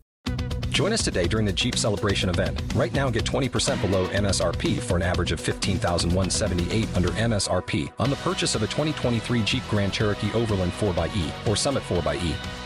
Join 0.71 0.93
us 0.93 1.05
today 1.05 1.27
during 1.27 1.45
the 1.45 1.53
Jeep 1.53 1.77
Celebration 1.77 2.31
event. 2.31 2.63
Right 2.75 2.93
now, 2.95 3.11
get 3.11 3.25
20% 3.25 3.81
below 3.83 4.09
MSRP 4.09 4.79
for 4.79 4.97
an 4.97 5.03
average 5.03 5.33
of 5.33 5.41
15178 5.41 6.89
under 6.97 7.09
MSRP 7.11 7.93
on 7.99 8.09
the 8.09 8.17
purchase 8.17 8.55
of 8.55 8.63
a 8.63 8.67
2023 8.67 9.43
Jeep 9.43 9.63
Grand 9.69 9.93
Cherokee 9.93 10.33
Overland 10.33 10.73
4xE 10.73 11.49
or 11.49 11.57
Summit 11.57 11.83
4xE. 11.83 12.66